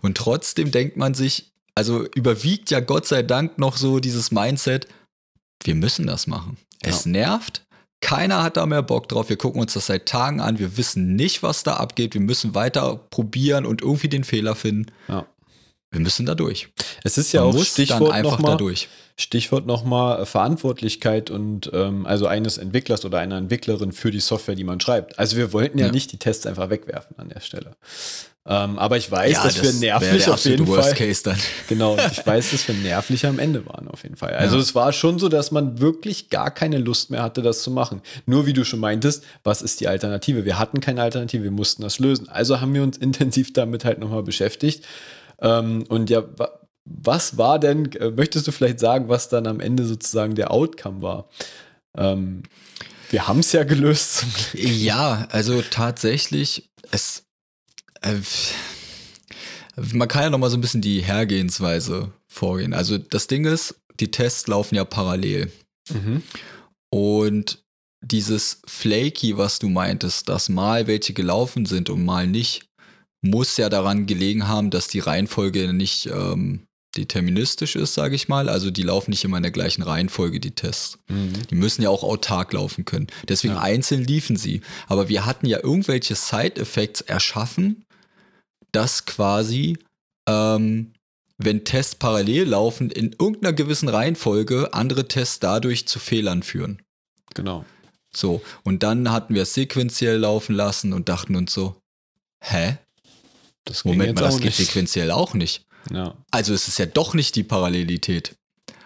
Und 0.00 0.16
trotzdem 0.16 0.70
denkt 0.70 0.96
man 0.96 1.12
sich, 1.12 1.52
also 1.78 2.04
überwiegt 2.16 2.70
ja 2.72 2.80
Gott 2.80 3.06
sei 3.06 3.22
Dank 3.22 3.56
noch 3.58 3.76
so 3.76 4.00
dieses 4.00 4.32
Mindset, 4.32 4.88
wir 5.62 5.76
müssen 5.76 6.06
das 6.08 6.26
machen. 6.26 6.56
Es 6.82 7.06
nervt. 7.06 7.64
Keiner 8.00 8.42
hat 8.42 8.56
da 8.56 8.66
mehr 8.66 8.82
Bock 8.82 9.08
drauf. 9.08 9.28
Wir 9.28 9.36
gucken 9.36 9.60
uns 9.60 9.74
das 9.74 9.86
seit 9.86 10.06
Tagen 10.06 10.40
an. 10.40 10.58
Wir 10.58 10.76
wissen 10.76 11.14
nicht, 11.16 11.42
was 11.44 11.62
da 11.62 11.74
abgeht. 11.74 12.14
Wir 12.14 12.20
müssen 12.20 12.54
weiter 12.54 12.96
probieren 13.10 13.64
und 13.64 13.80
irgendwie 13.80 14.08
den 14.08 14.24
Fehler 14.24 14.54
finden. 14.56 14.90
Ja. 15.08 15.26
Wir 15.90 16.00
müssen 16.00 16.26
da 16.26 16.34
durch. 16.34 16.68
Es 17.04 17.16
ist 17.16 17.32
ja 17.32 17.40
Man 17.40 17.50
auch 17.50 17.54
muss 17.54 17.74
dann 17.74 17.86
Stichwort 17.86 18.12
einfach 18.12 18.32
nochmal. 18.32 18.52
da 18.52 18.56
durch. 18.58 18.88
Stichwort 19.16 19.66
nochmal 19.66 20.26
Verantwortlichkeit 20.26 21.30
und 21.30 21.70
ähm, 21.72 22.06
also 22.06 22.26
eines 22.26 22.58
Entwicklers 22.58 23.04
oder 23.04 23.18
einer 23.18 23.36
Entwicklerin 23.36 23.92
für 23.92 24.10
die 24.10 24.20
Software, 24.20 24.54
die 24.54 24.64
man 24.64 24.80
schreibt. 24.80 25.18
Also 25.18 25.36
wir 25.36 25.52
wollten 25.52 25.78
ja, 25.78 25.86
Ja. 25.86 25.92
nicht 25.92 26.12
die 26.12 26.18
Tests 26.18 26.46
einfach 26.46 26.70
wegwerfen 26.70 27.18
an 27.18 27.28
der 27.30 27.40
Stelle. 27.40 27.72
Ähm, 28.50 28.78
aber 28.78 28.96
ich 28.96 29.10
weiß, 29.10 29.32
Ja, 29.34 29.42
dass 29.44 29.56
wir 29.56 29.62
das 29.64 29.80
wäre 29.82 30.00
nervlich 30.00 30.28
auf 30.28 30.42
jeden 30.44 30.66
Worst 30.66 30.88
Fall. 30.88 30.96
Case 31.06 31.22
dann. 31.22 31.36
Genau, 31.68 31.98
ich 32.10 32.26
weiß, 32.26 32.52
dass 32.52 32.66
wir 32.66 32.74
nervlich 32.76 33.26
am 33.26 33.38
Ende 33.38 33.66
waren 33.66 33.88
auf 33.88 34.04
jeden 34.04 34.16
Fall. 34.16 34.32
Also 34.32 34.56
Ja. 34.56 34.62
es 34.62 34.74
war 34.74 34.92
schon 34.94 35.18
so, 35.18 35.28
dass 35.28 35.50
man 35.50 35.80
wirklich 35.80 36.30
gar 36.30 36.50
keine 36.50 36.78
Lust 36.78 37.10
mehr 37.10 37.22
hatte, 37.22 37.42
das 37.42 37.62
zu 37.62 37.70
machen. 37.70 38.00
Nur 38.24 38.46
wie 38.46 38.54
du 38.54 38.64
schon 38.64 38.80
meintest, 38.80 39.22
was 39.44 39.60
ist 39.60 39.80
die 39.80 39.88
Alternative? 39.88 40.46
Wir 40.46 40.58
hatten 40.58 40.80
keine 40.80 41.02
Alternative, 41.02 41.42
wir 41.44 41.50
mussten 41.50 41.82
das 41.82 41.98
lösen. 41.98 42.30
Also 42.30 42.60
haben 42.62 42.72
wir 42.72 42.82
uns 42.82 42.96
intensiv 43.08 43.52
damit 43.52 43.84
halt 43.84 43.98
nochmal 43.98 44.22
beschäftigt. 44.22 44.82
Ähm, 45.42 45.84
und 45.88 46.08
ja, 46.08 46.22
wa 46.38 46.48
was 46.90 47.36
war 47.36 47.58
denn, 47.58 47.92
äh, 47.96 48.10
möchtest 48.12 48.46
du 48.46 48.50
vielleicht 48.52 48.80
sagen, 48.80 49.10
was 49.10 49.28
dann 49.28 49.46
am 49.46 49.60
Ende 49.60 49.84
sozusagen 49.84 50.34
der 50.34 50.50
Outcome 50.50 51.02
war? 51.02 51.28
Ähm, 51.98 52.44
wir 53.10 53.28
haben 53.28 53.40
es 53.40 53.52
ja 53.52 53.64
gelöst 53.64 54.16
zum 54.20 54.32
Glück. 54.32 54.64
Ja, 54.70 55.28
also 55.30 55.60
tatsächlich, 55.60 56.70
es. 56.90 57.24
Äh, 58.02 58.20
man 59.92 60.08
kann 60.08 60.22
ja 60.24 60.30
noch 60.30 60.38
mal 60.38 60.50
so 60.50 60.56
ein 60.56 60.60
bisschen 60.60 60.80
die 60.80 61.00
Hergehensweise 61.02 62.12
vorgehen. 62.26 62.74
Also 62.74 62.98
das 62.98 63.26
Ding 63.28 63.44
ist, 63.44 63.76
die 64.00 64.10
Tests 64.10 64.46
laufen 64.48 64.74
ja 64.74 64.84
parallel. 64.84 65.50
Und 66.90 67.62
dieses 68.00 68.60
Flaky, 68.66 69.36
was 69.38 69.58
du 69.58 69.68
meintest, 69.68 70.28
dass 70.28 70.48
mal 70.48 70.86
welche 70.86 71.12
gelaufen 71.12 71.66
sind 71.66 71.90
und 71.90 72.04
mal 72.04 72.26
nicht, 72.26 72.66
muss 73.22 73.56
ja 73.56 73.68
daran 73.68 74.06
gelegen 74.06 74.46
haben, 74.46 74.70
dass 74.70 74.86
die 74.88 75.00
Reihenfolge 75.00 75.72
nicht 75.72 76.06
ähm, 76.06 76.60
deterministisch 76.96 77.74
ist, 77.76 77.94
sage 77.94 78.14
ich 78.14 78.28
mal. 78.28 78.48
Also 78.48 78.70
die 78.70 78.82
laufen 78.84 79.10
nicht 79.10 79.24
immer 79.24 79.36
in 79.36 79.42
der 79.42 79.52
gleichen 79.52 79.82
Reihenfolge, 79.82 80.38
die 80.40 80.52
Tests. 80.52 80.98
Die 81.50 81.54
müssen 81.54 81.82
ja 81.82 81.90
auch 81.90 82.04
autark 82.04 82.52
laufen 82.52 82.84
können. 82.84 83.08
Deswegen 83.28 83.54
Ja. 83.54 83.60
einzeln 83.60 84.04
liefen 84.04 84.36
sie. 84.36 84.60
Aber 84.86 85.08
wir 85.08 85.26
hatten 85.26 85.46
ja 85.46 85.58
irgendwelche 85.62 86.14
Side-Effects 86.14 87.00
erschaffen, 87.02 87.84
dass 88.72 89.06
quasi, 89.06 89.78
ähm, 90.28 90.92
wenn 91.38 91.64
Tests 91.64 91.94
parallel 91.94 92.48
laufen, 92.48 92.90
in 92.90 93.12
irgendeiner 93.12 93.52
gewissen 93.52 93.88
Reihenfolge 93.88 94.72
andere 94.74 95.06
Tests 95.08 95.38
dadurch 95.38 95.86
zu 95.86 95.98
Fehlern 95.98 96.42
führen. 96.42 96.82
Genau. 97.34 97.64
So, 98.14 98.42
und 98.64 98.82
dann 98.82 99.10
hatten 99.12 99.34
wir 99.34 99.42
es 99.42 99.54
sequenziell 99.54 100.16
laufen 100.18 100.54
lassen 100.54 100.92
und 100.92 101.08
dachten 101.08 101.36
uns 101.36 101.52
so, 101.52 101.80
hä? 102.42 102.78
Das 103.64 103.84
Moment 103.84 104.14
mal, 104.14 104.22
das 104.22 104.36
geht 104.36 104.46
nicht. 104.46 104.56
sequenziell 104.56 105.10
auch 105.10 105.34
nicht. 105.34 105.66
Ja. 105.92 106.16
Also 106.30 106.54
es 106.54 106.68
ist 106.68 106.78
ja 106.78 106.86
doch 106.86 107.14
nicht 107.14 107.36
die 107.36 107.44
Parallelität. 107.44 108.37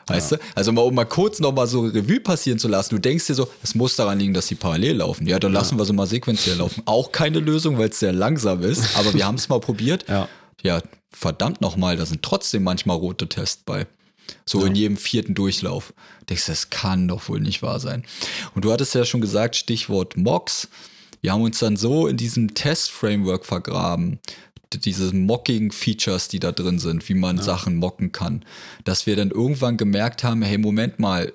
Weißt 0.06 0.32
du? 0.32 0.36
Also 0.54 0.72
mal, 0.72 0.82
um 0.82 0.94
mal 0.94 1.04
kurz 1.04 1.38
nochmal 1.40 1.66
so 1.66 1.82
Revue 1.82 2.20
passieren 2.20 2.58
zu 2.58 2.68
lassen. 2.68 2.94
Du 2.96 3.00
denkst 3.00 3.26
dir 3.26 3.34
so, 3.34 3.48
es 3.62 3.74
muss 3.74 3.96
daran 3.96 4.18
liegen, 4.18 4.34
dass 4.34 4.48
sie 4.48 4.54
parallel 4.54 4.96
laufen. 4.96 5.26
Ja, 5.26 5.38
dann 5.38 5.52
lassen 5.52 5.78
wir 5.78 5.84
sie 5.84 5.92
mal 5.92 6.06
sequenziell 6.06 6.56
laufen. 6.56 6.82
Auch 6.86 7.12
keine 7.12 7.38
Lösung, 7.38 7.78
weil 7.78 7.90
es 7.90 7.98
sehr 7.98 8.12
langsam 8.12 8.62
ist. 8.62 8.96
Aber 8.96 9.14
wir 9.14 9.26
haben 9.26 9.36
es 9.36 9.48
mal 9.48 9.60
probiert. 9.60 10.04
Ja. 10.12 10.28
Ja, 10.62 10.82
verdammt 11.10 11.60
nochmal, 11.60 11.96
da 11.96 12.06
sind 12.06 12.22
trotzdem 12.22 12.62
manchmal 12.62 12.96
rote 12.96 13.28
Tests 13.28 13.62
bei. 13.64 13.86
So 14.44 14.64
in 14.64 14.74
jedem 14.74 14.96
vierten 14.96 15.34
Durchlauf. 15.34 15.92
Denkst 16.28 16.46
du, 16.46 16.52
das 16.52 16.70
kann 16.70 17.08
doch 17.08 17.28
wohl 17.28 17.40
nicht 17.40 17.62
wahr 17.62 17.80
sein. 17.80 18.04
Und 18.54 18.64
du 18.64 18.72
hattest 18.72 18.94
ja 18.94 19.04
schon 19.04 19.20
gesagt, 19.20 19.56
Stichwort 19.56 20.16
Mocks. 20.16 20.68
Wir 21.20 21.32
haben 21.32 21.42
uns 21.42 21.58
dann 21.60 21.76
so 21.76 22.06
in 22.06 22.16
diesem 22.16 22.54
Test-Framework 22.54 23.46
vergraben, 23.46 24.18
diese 24.78 25.14
Mocking-Features, 25.14 26.28
die 26.28 26.40
da 26.40 26.52
drin 26.52 26.78
sind, 26.78 27.08
wie 27.08 27.14
man 27.14 27.40
Sachen 27.40 27.76
mocken 27.76 28.12
kann, 28.12 28.44
dass 28.84 29.06
wir 29.06 29.16
dann 29.16 29.30
irgendwann 29.30 29.76
gemerkt 29.76 30.24
haben, 30.24 30.42
hey, 30.42 30.58
Moment 30.58 30.98
mal, 30.98 31.32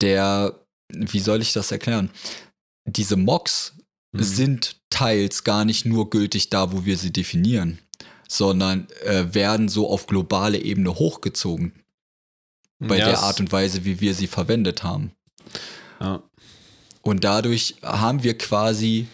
der, 0.00 0.58
wie 0.92 1.20
soll 1.20 1.40
ich 1.42 1.52
das 1.52 1.70
erklären? 1.72 2.10
Diese 2.86 3.16
Mocks 3.16 3.74
Mhm. 4.12 4.22
sind 4.24 4.76
teils 4.90 5.44
gar 5.44 5.64
nicht 5.64 5.86
nur 5.86 6.10
gültig 6.10 6.50
da, 6.50 6.72
wo 6.72 6.84
wir 6.84 6.96
sie 6.96 7.12
definieren, 7.12 7.78
sondern 8.28 8.88
äh, 9.04 9.32
werden 9.32 9.68
so 9.68 9.88
auf 9.88 10.06
globale 10.06 10.58
Ebene 10.58 10.96
hochgezogen 10.96 11.72
bei 12.80 12.98
Ja, 12.98 13.06
der 13.06 13.20
Art 13.20 13.38
und 13.38 13.52
Weise, 13.52 13.84
wie 13.84 14.00
wir 14.00 14.14
sie 14.14 14.26
verwendet 14.26 14.82
haben. 14.82 15.12
Ja. 16.00 16.22
Und 17.02 17.22
dadurch 17.22 17.76
haben 17.82 18.22
wir 18.24 18.36
quasi 18.36 19.06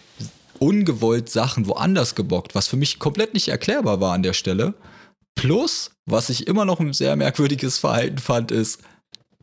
ungewollt 0.59 1.29
Sachen 1.29 1.67
woanders 1.67 2.15
gebockt, 2.15 2.55
was 2.55 2.67
für 2.67 2.77
mich 2.77 2.99
komplett 2.99 3.33
nicht 3.33 3.47
erklärbar 3.47 4.01
war 4.01 4.13
an 4.13 4.23
der 4.23 4.33
Stelle. 4.33 4.73
Plus, 5.35 5.91
was 6.05 6.29
ich 6.29 6.47
immer 6.47 6.65
noch 6.65 6.79
ein 6.79 6.93
sehr 6.93 7.15
merkwürdiges 7.15 7.77
Verhalten 7.77 8.17
fand, 8.17 8.51
ist, 8.51 8.81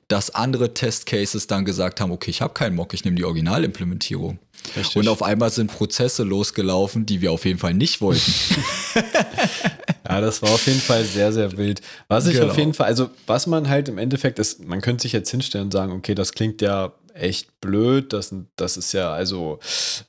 dass 0.09 0.35
andere 0.35 0.75
Testcases 0.75 1.47
dann 1.47 1.65
gesagt 1.65 2.01
haben, 2.01 2.11
okay, 2.11 2.31
ich 2.31 2.41
habe 2.41 2.53
keinen 2.53 2.77
Mock, 2.77 2.95
ich 2.95 3.05
nehme 3.05 3.17
die 3.17 3.25
Originalimplementierung. 3.25 4.39
Richtig. 4.77 4.97
Und 4.97 5.09
auf 5.09 5.23
einmal 5.23 5.51
sind 5.51 5.71
Prozesse 5.71 6.25
losgelaufen, 6.25 7.07
die 7.07 7.21
wir 7.21 7.33
auf 7.33 7.45
jeden 7.45 7.59
Fall 7.59 7.75
nicht 7.75 8.01
wollten. 8.01 8.33
Ja, 10.15 10.21
das 10.21 10.43
war 10.43 10.51
auf 10.51 10.65
jeden 10.67 10.81
Fall 10.81 11.05
sehr, 11.05 11.33
sehr 11.33 11.57
wild. 11.57 11.81
Was 12.09 12.27
ich 12.29 12.35
Genau. 12.35 12.53
auf 12.53 12.57
jeden 12.59 12.73
Fall, 12.73 12.87
also 12.87 13.11
was 13.27 13.47
man 13.49 13.69
halt 13.69 13.89
im 13.89 13.99
Endeffekt 13.99 14.39
ist, 14.39 14.65
man 14.65 14.81
könnte 14.81 15.03
sich 15.03 15.13
jetzt 15.13 15.31
hinstellen 15.31 15.67
und 15.67 15.73
sagen, 15.73 15.93
okay, 15.93 16.15
das 16.15 16.33
klingt 16.33 16.63
ja 16.63 16.93
echt 17.15 17.61
blöd, 17.61 18.13
das, 18.13 18.33
das 18.57 18.77
ist 18.77 18.93
ja, 18.93 19.13
also, 19.13 19.59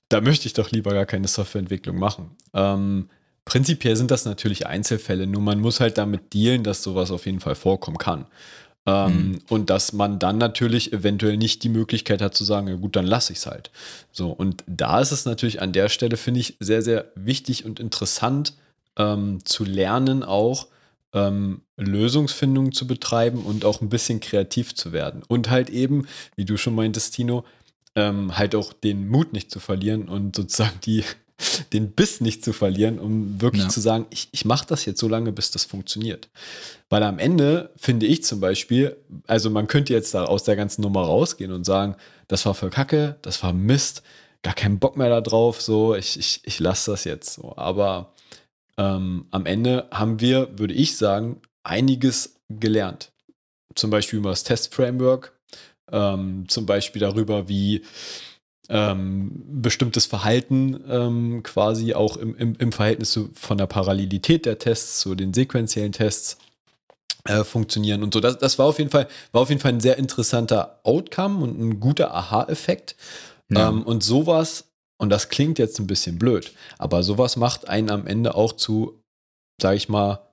da 0.10 0.22
möchte 0.22 0.46
ich 0.48 0.54
doch 0.54 0.70
lieber 0.72 0.94
gar 0.94 1.06
keine 1.08 1.28
Softwareentwicklung 1.28 1.98
machen. 1.98 2.32
Ähm, 2.54 3.10
prinzipiell 3.46 3.96
sind 3.96 4.12
das 4.12 4.26
natürlich 4.26 4.68
Einzelfälle, 4.68 5.26
nur 5.26 5.42
man 5.42 5.60
muss 5.60 5.80
halt 5.80 5.98
damit 5.98 6.34
dealen, 6.34 6.64
dass 6.64 6.84
sowas 6.84 7.10
auf 7.10 7.26
jeden 7.26 7.40
Fall 7.40 7.56
vorkommen 7.56 7.98
kann. 7.98 8.26
Ähm, 8.88 9.40
Und 9.50 9.72
dass 9.72 9.94
man 9.94 10.20
dann 10.20 10.38
natürlich 10.38 10.94
eventuell 10.94 11.38
nicht 11.38 11.64
die 11.64 11.70
Möglichkeit 11.70 12.22
hat 12.22 12.36
zu 12.36 12.44
sagen, 12.44 12.68
ja 12.68 12.76
gut, 12.76 12.96
dann 12.96 13.08
lasse 13.08 13.34
ich 13.34 13.40
es 13.40 13.48
halt. 13.48 13.72
So, 14.12 14.30
und 14.30 14.64
da 14.68 15.00
ist 15.00 15.12
es 15.12 15.26
natürlich 15.26 15.60
an 15.62 15.72
der 15.74 15.90
Stelle, 15.90 16.18
finde 16.18 16.42
ich, 16.42 16.58
sehr, 16.60 16.84
sehr 16.84 17.06
wichtig 17.16 17.66
und 17.66 17.80
interessant 17.80 18.54
ähm, 18.98 19.40
zu 19.46 19.64
lernen, 19.66 20.24
auch 20.24 20.68
ähm, 21.14 21.62
Lösungsfindung 21.78 22.72
zu 22.72 22.88
betreiben 22.88 23.40
und 23.44 23.66
auch 23.66 23.82
ein 23.82 23.90
bisschen 23.90 24.20
kreativ 24.20 24.76
zu 24.76 24.92
werden. 24.92 25.24
Und 25.28 25.50
halt 25.50 25.70
eben, 25.70 26.08
wie 26.36 26.46
du 26.46 26.58
schon 26.58 26.76
meintest, 26.76 27.14
Tino, 27.16 27.46
ähm, 27.96 28.38
halt 28.38 28.56
auch 28.56 28.74
den 28.74 29.08
Mut 29.08 29.32
nicht 29.34 29.50
zu 29.52 29.60
verlieren 29.60 30.10
und 30.10 30.36
sozusagen 30.36 30.78
die, 30.86 31.04
den 31.74 31.92
Biss 31.92 32.20
nicht 32.22 32.44
zu 32.44 32.52
verlieren, 32.54 33.00
um 33.00 33.40
wirklich 33.42 33.64
Ja. 33.64 33.70
zu 33.70 33.80
sagen, 33.80 34.06
ich, 34.10 34.28
ich 34.32 34.44
mache 34.46 34.68
das 34.68 34.86
jetzt 34.86 35.00
so 35.00 35.08
lange, 35.08 35.32
bis 35.32 35.52
das 35.52 35.64
funktioniert. 35.66 36.30
Weil 36.90 37.04
am 37.04 37.20
Ende 37.20 37.72
finde 37.78 38.06
ich 38.06 38.24
zum 38.24 38.40
Beispiel, 38.42 38.98
also 39.28 39.50
man 39.50 39.68
könnte 39.68 39.94
jetzt 39.94 40.14
da 40.14 40.26
aus 40.26 40.44
der 40.44 40.56
ganzen 40.58 40.82
Nummer 40.82 41.04
rausgehen 41.04 41.52
und 41.52 41.66
sagen, 41.66 41.96
das 42.28 42.46
war 42.46 42.54
voll 42.54 42.70
Kacke, 42.70 43.16
das 43.22 43.42
war 43.44 43.54
Mist, 43.54 44.04
gar 44.44 44.54
keinen 44.54 44.80
Bock 44.80 44.98
mehr 44.98 45.10
da 45.10 45.22
drauf, 45.22 45.62
so, 45.62 45.96
ich, 45.96 46.20
ich, 46.20 46.42
ich 46.44 46.60
lasse 46.60 46.92
das 46.92 47.04
jetzt 47.06 47.34
so. 47.34 47.54
Aber 47.58 48.14
ähm, 48.78 49.28
am 49.32 49.46
Ende 49.46 49.88
haben 49.92 50.20
wir, 50.20 50.58
würde 50.58 50.74
ich 50.74 50.98
sagen, 50.98 51.42
einiges 51.64 52.40
gelernt. 52.50 53.12
Zum 53.76 53.90
Beispiel 53.90 54.20
über 54.20 54.30
das 54.30 54.44
Test-Framework, 54.44 55.34
ähm, 55.92 56.46
zum 56.48 56.66
Beispiel 56.66 57.00
darüber, 57.00 57.48
wie 57.48 57.84
ähm, 58.70 59.32
bestimmtes 59.62 60.06
Verhalten 60.06 60.84
ähm, 60.90 61.44
quasi 61.44 61.94
auch 61.94 62.18
im, 62.18 62.36
im, 62.36 62.56
im 62.56 62.72
Verhältnis 62.72 63.12
zu, 63.12 63.30
von 63.34 63.58
der 63.58 63.68
Parallelität 63.68 64.46
der 64.46 64.58
Tests 64.58 65.00
zu 65.00 65.16
den 65.16 65.34
sequenziellen 65.34 65.92
Tests 65.92 66.38
äh, 67.26 67.44
funktionieren 67.44 68.04
und 68.04 68.14
so. 68.14 68.20
Das, 68.20 68.38
das 68.38 68.58
war 68.58 68.66
auf 68.68 68.80
jeden 68.80 68.90
Fall, 68.90 69.08
war 69.32 69.42
auf 69.42 69.50
jeden 69.50 69.62
Fall 69.62 69.74
ein 69.74 69.80
sehr 69.80 69.98
interessanter 69.98 70.80
Outcome 70.84 71.44
und 71.44 71.60
ein 71.60 71.80
guter 71.80 72.14
Aha-Effekt. 72.14 72.96
Ja. 73.50 73.70
Ähm, 73.70 73.84
und 73.84 74.04
sowas, 74.04 74.66
und 74.98 75.10
das 75.10 75.30
klingt 75.30 75.60
jetzt 75.60 75.80
ein 75.80 75.88
bisschen 75.88 76.18
blöd, 76.18 76.54
aber 76.78 77.04
sowas 77.04 77.36
macht 77.36 77.68
einen 77.68 77.90
am 77.90 78.08
Ende 78.08 78.36
auch 78.36 78.54
zu, 78.54 79.02
sag 79.62 79.76
ich 79.76 79.90
mal, 79.90 80.26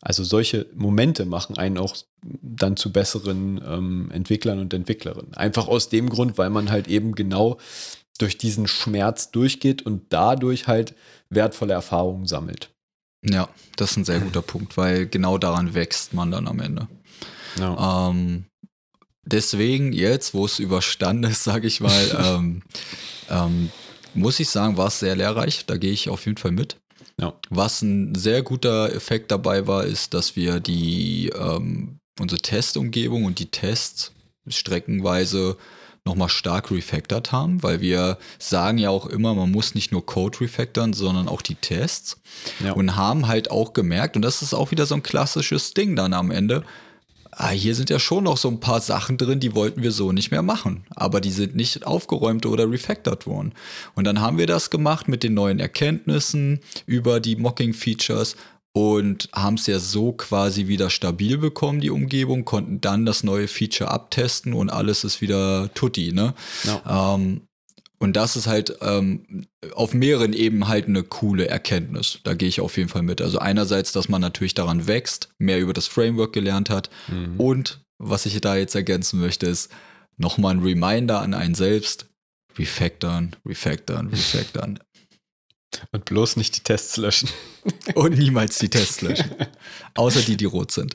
also 0.00 0.22
solche 0.22 0.66
Momente 0.74 1.24
machen 1.24 1.58
einen 1.58 1.76
auch 1.76 1.96
dann 2.22 2.76
zu 2.76 2.92
besseren 2.92 3.60
ähm, 3.66 4.10
Entwicklern 4.12 4.60
und 4.60 4.72
Entwicklerinnen. 4.72 5.34
Einfach 5.34 5.66
aus 5.66 5.88
dem 5.88 6.08
Grund, 6.08 6.38
weil 6.38 6.50
man 6.50 6.70
halt 6.70 6.86
eben 6.88 7.14
genau 7.14 7.58
durch 8.18 8.38
diesen 8.38 8.66
Schmerz 8.68 9.30
durchgeht 9.30 9.82
und 9.82 10.12
dadurch 10.12 10.66
halt 10.66 10.94
wertvolle 11.30 11.74
Erfahrungen 11.74 12.26
sammelt. 12.26 12.70
Ja, 13.24 13.48
das 13.76 13.92
ist 13.92 13.96
ein 13.96 14.04
sehr 14.04 14.20
guter 14.20 14.42
Punkt, 14.42 14.76
weil 14.76 15.06
genau 15.06 15.38
daran 15.38 15.74
wächst 15.74 16.14
man 16.14 16.30
dann 16.30 16.46
am 16.46 16.60
Ende. 16.60 16.88
Ja. 17.58 18.08
Ähm, 18.10 18.46
deswegen 19.24 19.92
jetzt, 19.92 20.34
wo 20.34 20.44
es 20.46 20.58
überstanden 20.58 21.30
ist, 21.30 21.42
sage 21.44 21.66
ich 21.66 21.80
mal, 21.80 22.10
ähm, 22.24 22.62
ähm, 23.30 23.70
muss 24.14 24.40
ich 24.40 24.48
sagen, 24.48 24.76
war 24.76 24.88
es 24.88 25.00
sehr 25.00 25.16
lehrreich. 25.16 25.66
Da 25.66 25.76
gehe 25.76 25.92
ich 25.92 26.08
auf 26.08 26.24
jeden 26.26 26.38
Fall 26.38 26.52
mit. 26.52 26.76
Ja. 27.20 27.34
Was 27.50 27.82
ein 27.82 28.14
sehr 28.14 28.42
guter 28.42 28.94
Effekt 28.94 29.30
dabei 29.30 29.66
war, 29.66 29.84
ist, 29.84 30.14
dass 30.14 30.36
wir 30.36 30.60
die 30.60 31.32
ähm, 31.36 31.98
unsere 32.20 32.40
Testumgebung 32.40 33.24
und 33.24 33.38
die 33.38 33.50
Tests 33.50 34.12
streckenweise 34.46 35.56
nochmal 36.04 36.28
stark 36.28 36.70
refactored 36.70 37.32
haben, 37.32 37.62
weil 37.62 37.80
wir 37.80 38.18
sagen 38.38 38.78
ja 38.78 38.88
auch 38.90 39.06
immer, 39.06 39.34
man 39.34 39.50
muss 39.50 39.74
nicht 39.74 39.92
nur 39.92 40.06
Code 40.06 40.40
refactoren, 40.40 40.94
sondern 40.94 41.28
auch 41.28 41.42
die 41.42 41.54
Tests. 41.54 42.18
Ja. 42.64 42.72
Und 42.72 42.96
haben 42.96 43.28
halt 43.28 43.50
auch 43.50 43.74
gemerkt, 43.74 44.16
und 44.16 44.22
das 44.22 44.42
ist 44.42 44.54
auch 44.54 44.70
wieder 44.70 44.86
so 44.86 44.94
ein 44.94 45.02
klassisches 45.02 45.74
Ding 45.74 45.96
dann 45.96 46.14
am 46.14 46.30
Ende, 46.30 46.64
ah, 47.38 47.50
hier 47.50 47.74
sind 47.74 47.88
ja 47.88 47.98
schon 47.98 48.24
noch 48.24 48.36
so 48.36 48.48
ein 48.48 48.60
paar 48.60 48.80
Sachen 48.80 49.16
drin, 49.16 49.40
die 49.40 49.54
wollten 49.54 49.82
wir 49.82 49.92
so 49.92 50.12
nicht 50.12 50.30
mehr 50.30 50.42
machen. 50.42 50.84
Aber 50.94 51.20
die 51.20 51.30
sind 51.30 51.54
nicht 51.54 51.86
aufgeräumt 51.86 52.44
oder 52.46 52.70
refactored 52.70 53.26
worden. 53.26 53.54
Und 53.94 54.04
dann 54.04 54.20
haben 54.20 54.38
wir 54.38 54.46
das 54.46 54.70
gemacht 54.70 55.08
mit 55.08 55.22
den 55.22 55.34
neuen 55.34 55.60
Erkenntnissen 55.60 56.60
über 56.86 57.20
die 57.20 57.36
Mocking-Features 57.36 58.36
und 58.72 59.28
haben 59.32 59.54
es 59.54 59.66
ja 59.66 59.78
so 59.78 60.12
quasi 60.12 60.68
wieder 60.68 60.90
stabil 60.90 61.38
bekommen, 61.38 61.80
die 61.80 61.90
Umgebung, 61.90 62.44
konnten 62.44 62.80
dann 62.80 63.06
das 63.06 63.24
neue 63.24 63.48
Feature 63.48 63.90
abtesten 63.90 64.52
und 64.52 64.70
alles 64.70 65.04
ist 65.04 65.20
wieder 65.20 65.72
tutti, 65.74 66.12
ne? 66.12 66.34
Ja. 66.64 67.14
Ähm, 67.14 67.47
und 67.98 68.14
das 68.14 68.36
ist 68.36 68.46
halt 68.46 68.78
ähm, 68.80 69.46
auf 69.74 69.92
mehreren 69.92 70.32
Ebenen 70.32 70.68
halt 70.68 70.86
eine 70.86 71.02
coole 71.02 71.48
Erkenntnis. 71.48 72.20
Da 72.22 72.34
gehe 72.34 72.48
ich 72.48 72.60
auf 72.60 72.76
jeden 72.76 72.88
Fall 72.88 73.02
mit. 73.02 73.20
Also 73.20 73.38
einerseits, 73.38 73.92
dass 73.92 74.08
man 74.08 74.20
natürlich 74.20 74.54
daran 74.54 74.86
wächst, 74.86 75.30
mehr 75.38 75.58
über 75.58 75.72
das 75.72 75.88
Framework 75.88 76.32
gelernt 76.32 76.70
hat. 76.70 76.90
Mhm. 77.08 77.40
Und 77.40 77.80
was 77.98 78.26
ich 78.26 78.40
da 78.40 78.56
jetzt 78.56 78.76
ergänzen 78.76 79.20
möchte, 79.20 79.46
ist 79.46 79.70
nochmal 80.16 80.54
ein 80.54 80.62
Reminder 80.62 81.20
an 81.20 81.34
einen 81.34 81.56
selbst. 81.56 82.06
Refactoren, 82.56 83.34
refactoren, 83.44 84.08
refactoren. 84.12 84.78
Und 85.90 86.04
bloß 86.04 86.36
nicht 86.36 86.56
die 86.56 86.62
Tests 86.62 86.96
löschen. 86.96 87.28
Und 87.94 88.16
niemals 88.16 88.58
die 88.58 88.68
Tests 88.68 89.00
löschen. 89.00 89.30
Außer 89.94 90.20
die, 90.22 90.36
die 90.36 90.44
rot 90.44 90.70
sind. 90.70 90.94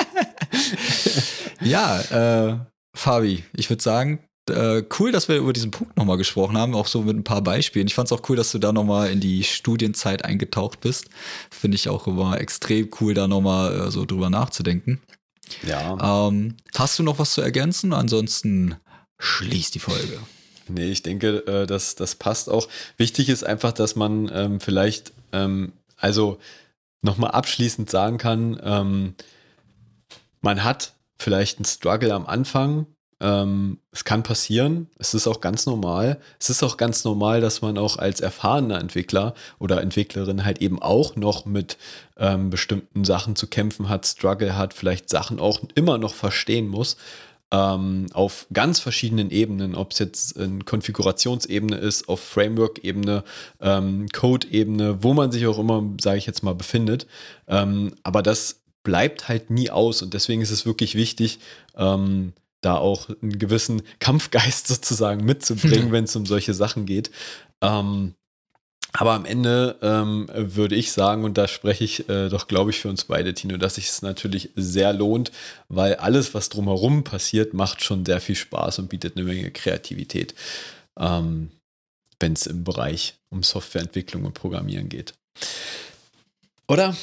ja, 1.60 2.00
äh, 2.00 2.58
Fabi, 2.94 3.44
ich 3.56 3.70
würde 3.70 3.82
sagen, 3.82 4.20
äh, 4.50 4.82
cool, 4.98 5.12
dass 5.12 5.28
wir 5.28 5.36
über 5.36 5.52
diesen 5.52 5.70
Punkt 5.70 5.96
nochmal 5.96 6.16
gesprochen 6.16 6.56
haben, 6.56 6.74
auch 6.74 6.86
so 6.86 7.02
mit 7.02 7.16
ein 7.16 7.24
paar 7.24 7.42
Beispielen. 7.42 7.86
Ich 7.86 7.94
fand 7.94 8.08
es 8.08 8.12
auch 8.12 8.28
cool, 8.28 8.36
dass 8.36 8.52
du 8.52 8.58
da 8.58 8.72
nochmal 8.72 9.10
in 9.10 9.20
die 9.20 9.44
Studienzeit 9.44 10.24
eingetaucht 10.24 10.80
bist. 10.80 11.08
Finde 11.50 11.76
ich 11.76 11.88
auch 11.88 12.06
immer 12.06 12.40
extrem 12.40 12.90
cool, 13.00 13.14
da 13.14 13.26
nochmal 13.26 13.88
äh, 13.88 13.90
so 13.90 14.04
drüber 14.04 14.30
nachzudenken. 14.30 15.00
Ja. 15.66 16.28
Ähm, 16.28 16.56
hast 16.74 16.98
du 16.98 17.02
noch 17.02 17.18
was 17.18 17.34
zu 17.34 17.40
ergänzen? 17.40 17.92
Ansonsten 17.92 18.76
schließ 19.18 19.70
die 19.70 19.78
Folge. 19.78 20.18
Nee, 20.68 20.90
ich 20.90 21.02
denke, 21.02 21.46
äh, 21.46 21.66
das, 21.66 21.94
das 21.94 22.14
passt 22.14 22.48
auch. 22.48 22.68
Wichtig 22.96 23.28
ist 23.28 23.44
einfach, 23.44 23.72
dass 23.72 23.96
man 23.96 24.30
ähm, 24.32 24.60
vielleicht, 24.60 25.12
ähm, 25.32 25.72
also 25.96 26.38
nochmal 27.02 27.32
abschließend 27.32 27.90
sagen 27.90 28.18
kann, 28.18 28.60
ähm, 28.62 29.14
man 30.40 30.64
hat 30.64 30.94
vielleicht 31.18 31.58
einen 31.58 31.64
Struggle 31.66 32.12
am 32.12 32.26
Anfang, 32.26 32.86
Ähm, 33.20 33.78
es 33.92 34.04
kann 34.04 34.22
passieren, 34.22 34.88
es 34.98 35.14
ist 35.14 35.26
auch 35.26 35.40
ganz 35.40 35.66
normal. 35.66 36.20
Es 36.40 36.50
ist 36.50 36.62
auch 36.62 36.76
ganz 36.76 37.04
normal, 37.04 37.40
dass 37.40 37.62
man 37.62 37.78
auch 37.78 37.96
als 37.96 38.20
erfahrener 38.20 38.80
Entwickler 38.80 39.34
oder 39.58 39.80
Entwicklerin 39.80 40.44
halt 40.44 40.60
eben 40.60 40.80
auch 40.82 41.16
noch 41.16 41.44
mit 41.44 41.78
ähm, 42.16 42.50
bestimmten 42.50 43.04
Sachen 43.04 43.36
zu 43.36 43.46
kämpfen 43.46 43.88
hat, 43.88 44.06
Struggle 44.06 44.56
hat, 44.56 44.74
vielleicht 44.74 45.08
Sachen 45.08 45.38
auch 45.38 45.60
immer 45.74 45.98
noch 45.98 46.14
verstehen 46.14 46.68
muss. 46.68 46.96
Ähm, 47.50 48.06
auf 48.12 48.46
ganz 48.52 48.80
verschiedenen 48.80 49.30
Ebenen, 49.30 49.74
ob 49.76 49.92
es 49.92 50.00
jetzt 50.00 50.36
in 50.36 50.64
Konfigurationsebene 50.64 51.76
ist, 51.76 52.08
auf 52.08 52.20
Framework-Ebene, 52.20 53.22
ähm, 53.60 54.06
Code-Ebene, 54.12 55.04
wo 55.04 55.14
man 55.14 55.30
sich 55.30 55.46
auch 55.46 55.58
immer, 55.58 55.84
sage 56.00 56.18
ich 56.18 56.26
jetzt 56.26 56.42
mal, 56.42 56.54
befindet. 56.54 57.06
Ähm, 57.46 57.94
aber 58.02 58.22
das 58.22 58.60
bleibt 58.82 59.28
halt 59.28 59.50
nie 59.50 59.70
aus 59.70 60.02
und 60.02 60.14
deswegen 60.14 60.42
ist 60.42 60.50
es 60.50 60.66
wirklich 60.66 60.94
wichtig, 60.94 61.38
ähm, 61.76 62.32
da 62.64 62.76
auch 62.76 63.08
einen 63.22 63.38
gewissen 63.38 63.82
Kampfgeist 63.98 64.66
sozusagen 64.68 65.24
mitzubringen, 65.24 65.92
wenn 65.92 66.04
es 66.04 66.16
um 66.16 66.26
solche 66.26 66.54
Sachen 66.54 66.86
geht. 66.86 67.10
Ähm, 67.62 68.14
aber 68.96 69.14
am 69.14 69.24
Ende 69.24 69.76
ähm, 69.82 70.28
würde 70.32 70.76
ich 70.76 70.92
sagen, 70.92 71.24
und 71.24 71.36
da 71.36 71.48
spreche 71.48 71.82
ich 71.82 72.08
äh, 72.08 72.28
doch, 72.28 72.46
glaube 72.46 72.70
ich, 72.70 72.78
für 72.78 72.88
uns 72.88 73.04
beide, 73.04 73.34
Tino, 73.34 73.56
dass 73.56 73.74
sich 73.74 73.88
es 73.88 74.02
natürlich 74.02 74.50
sehr 74.54 74.92
lohnt, 74.92 75.32
weil 75.68 75.96
alles, 75.96 76.32
was 76.32 76.48
drumherum 76.48 77.02
passiert, 77.02 77.54
macht 77.54 77.82
schon 77.82 78.06
sehr 78.06 78.20
viel 78.20 78.36
Spaß 78.36 78.78
und 78.78 78.90
bietet 78.90 79.16
eine 79.16 79.24
Menge 79.24 79.50
Kreativität, 79.50 80.36
ähm, 80.96 81.50
wenn 82.20 82.34
es 82.34 82.46
im 82.46 82.62
Bereich 82.62 83.16
um 83.30 83.42
Softwareentwicklung 83.42 84.24
und 84.24 84.34
Programmieren 84.34 84.88
geht. 84.88 85.14
Oder? 86.68 86.96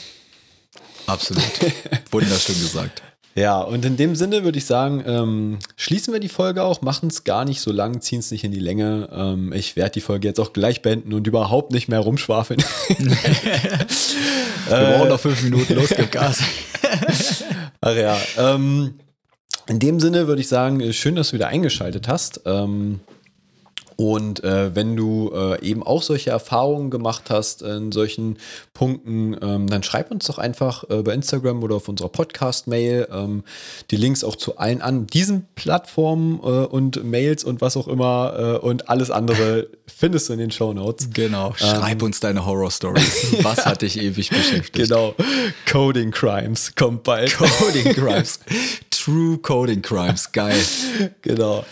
Absolut. 1.07 1.43
Wunderschön 2.11 2.55
gesagt. 2.55 3.03
Ja, 3.33 3.61
und 3.61 3.85
in 3.85 3.95
dem 3.95 4.15
Sinne 4.15 4.43
würde 4.43 4.57
ich 4.57 4.65
sagen, 4.65 5.03
ähm, 5.05 5.59
schließen 5.77 6.13
wir 6.13 6.19
die 6.19 6.27
Folge 6.27 6.63
auch, 6.63 6.81
machen 6.81 7.07
es 7.07 7.23
gar 7.23 7.45
nicht 7.45 7.61
so 7.61 7.71
lang, 7.71 8.01
ziehen 8.01 8.19
es 8.19 8.29
nicht 8.31 8.43
in 8.43 8.51
die 8.51 8.59
Länge. 8.59 9.07
Ähm, 9.13 9.53
ich 9.53 9.77
werde 9.77 9.91
die 9.91 10.01
Folge 10.01 10.27
jetzt 10.27 10.39
auch 10.39 10.51
gleich 10.51 10.81
beenden 10.81 11.13
und 11.13 11.25
überhaupt 11.27 11.71
nicht 11.71 11.87
mehr 11.87 11.99
rumschwafeln. 11.99 12.61
wir 12.97 14.67
brauchen 14.67 15.09
noch 15.09 15.19
fünf 15.19 15.41
Minuten, 15.43 15.75
los, 15.75 15.93
gib 15.95 16.11
Gas. 16.11 16.41
Ach 17.81 17.95
ja, 17.95 18.17
ähm, 18.37 18.95
in 19.67 19.79
dem 19.79 20.01
Sinne 20.01 20.27
würde 20.27 20.41
ich 20.41 20.49
sagen, 20.49 20.91
schön, 20.91 21.15
dass 21.15 21.29
du 21.29 21.35
wieder 21.35 21.47
eingeschaltet 21.47 22.09
hast. 22.09 22.41
Ähm, 22.45 22.99
und 24.01 24.43
äh, 24.43 24.75
wenn 24.75 24.95
du 24.95 25.31
äh, 25.31 25.61
eben 25.63 25.83
auch 25.83 26.01
solche 26.01 26.31
Erfahrungen 26.31 26.89
gemacht 26.89 27.25
hast 27.29 27.61
in 27.61 27.91
solchen 27.91 28.39
Punkten, 28.73 29.37
ähm, 29.39 29.67
dann 29.67 29.83
schreib 29.83 30.09
uns 30.09 30.25
doch 30.25 30.39
einfach 30.39 30.89
äh, 30.89 31.03
bei 31.03 31.13
Instagram 31.13 31.61
oder 31.61 31.75
auf 31.75 31.87
unserer 31.87 32.09
Podcast-Mail 32.09 33.09
ähm, 33.11 33.43
die 33.91 33.97
Links 33.97 34.23
auch 34.23 34.35
zu 34.35 34.57
allen 34.57 34.81
an 34.81 35.05
diesen 35.05 35.45
Plattformen 35.53 36.39
äh, 36.39 36.65
und 36.65 37.03
Mails 37.03 37.43
und 37.43 37.61
was 37.61 37.77
auch 37.77 37.87
immer 37.87 38.57
äh, 38.59 38.65
und 38.65 38.89
alles 38.89 39.11
andere 39.11 39.67
findest 39.85 40.29
du 40.29 40.33
in 40.33 40.39
den 40.39 40.49
Show 40.49 40.73
Notes. 40.73 41.09
Genau. 41.13 41.53
Schreib 41.55 42.01
ähm, 42.01 42.07
uns 42.07 42.19
deine 42.19 42.43
Horror-Stories. 42.43 43.37
Was 43.43 43.67
hat 43.67 43.83
dich 43.83 43.99
ewig 43.99 44.31
beschäftigt? 44.31 44.89
Genau. 44.89 45.13
Coding 45.69 46.09
Crimes 46.09 46.73
kommt 46.75 47.03
bald. 47.03 47.37
Coding 47.59 47.93
Crimes. 47.93 48.39
True 48.89 49.37
Coding 49.37 49.83
Crimes. 49.83 50.31
Geil. 50.31 50.59
genau. 51.21 51.63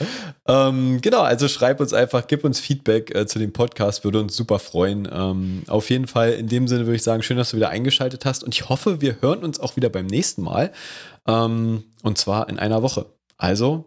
Ähm, 0.48 1.00
genau, 1.02 1.22
also 1.22 1.48
schreib 1.48 1.80
uns 1.80 1.94
einfach, 2.20 2.28
gib 2.28 2.44
uns 2.44 2.60
Feedback 2.60 3.16
äh, 3.16 3.26
zu 3.26 3.40
dem 3.40 3.54
Podcast, 3.54 4.04
würde 4.04 4.20
uns 4.20 4.36
super 4.36 4.60
freuen. 4.60 5.08
Ähm, 5.12 5.64
auf 5.68 5.90
jeden 5.90 6.08
Fall, 6.08 6.34
in 6.34 6.48
dem 6.48 6.68
Sinne 6.68 6.86
würde 6.86 6.96
ich 6.96 7.04
sagen, 7.04 7.24
schön, 7.24 7.38
dass 7.38 7.52
du 7.52 7.58
wieder 7.58 7.70
eingeschaltet 7.70 8.26
hast 8.26 8.44
und 8.44 8.54
ich 8.54 8.70
hoffe, 8.70 9.02
wir 9.02 9.22
hören 9.22 9.44
uns 9.44 9.60
auch 9.60 9.76
wieder 9.76 9.90
beim 9.90 10.06
nächsten 10.06 10.44
Mal. 10.44 10.72
Ähm, 11.28 11.84
und 12.04 12.18
zwar 12.18 12.50
in 12.50 12.60
einer 12.60 12.82
Woche. 12.82 13.06
Also, 13.38 13.86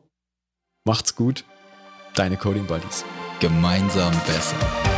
macht's 0.84 1.14
gut. 1.14 1.44
Deine 2.14 2.36
Coding 2.36 2.66
Buddies. 2.66 3.04
Gemeinsam 3.40 4.12
besser. 4.26 4.91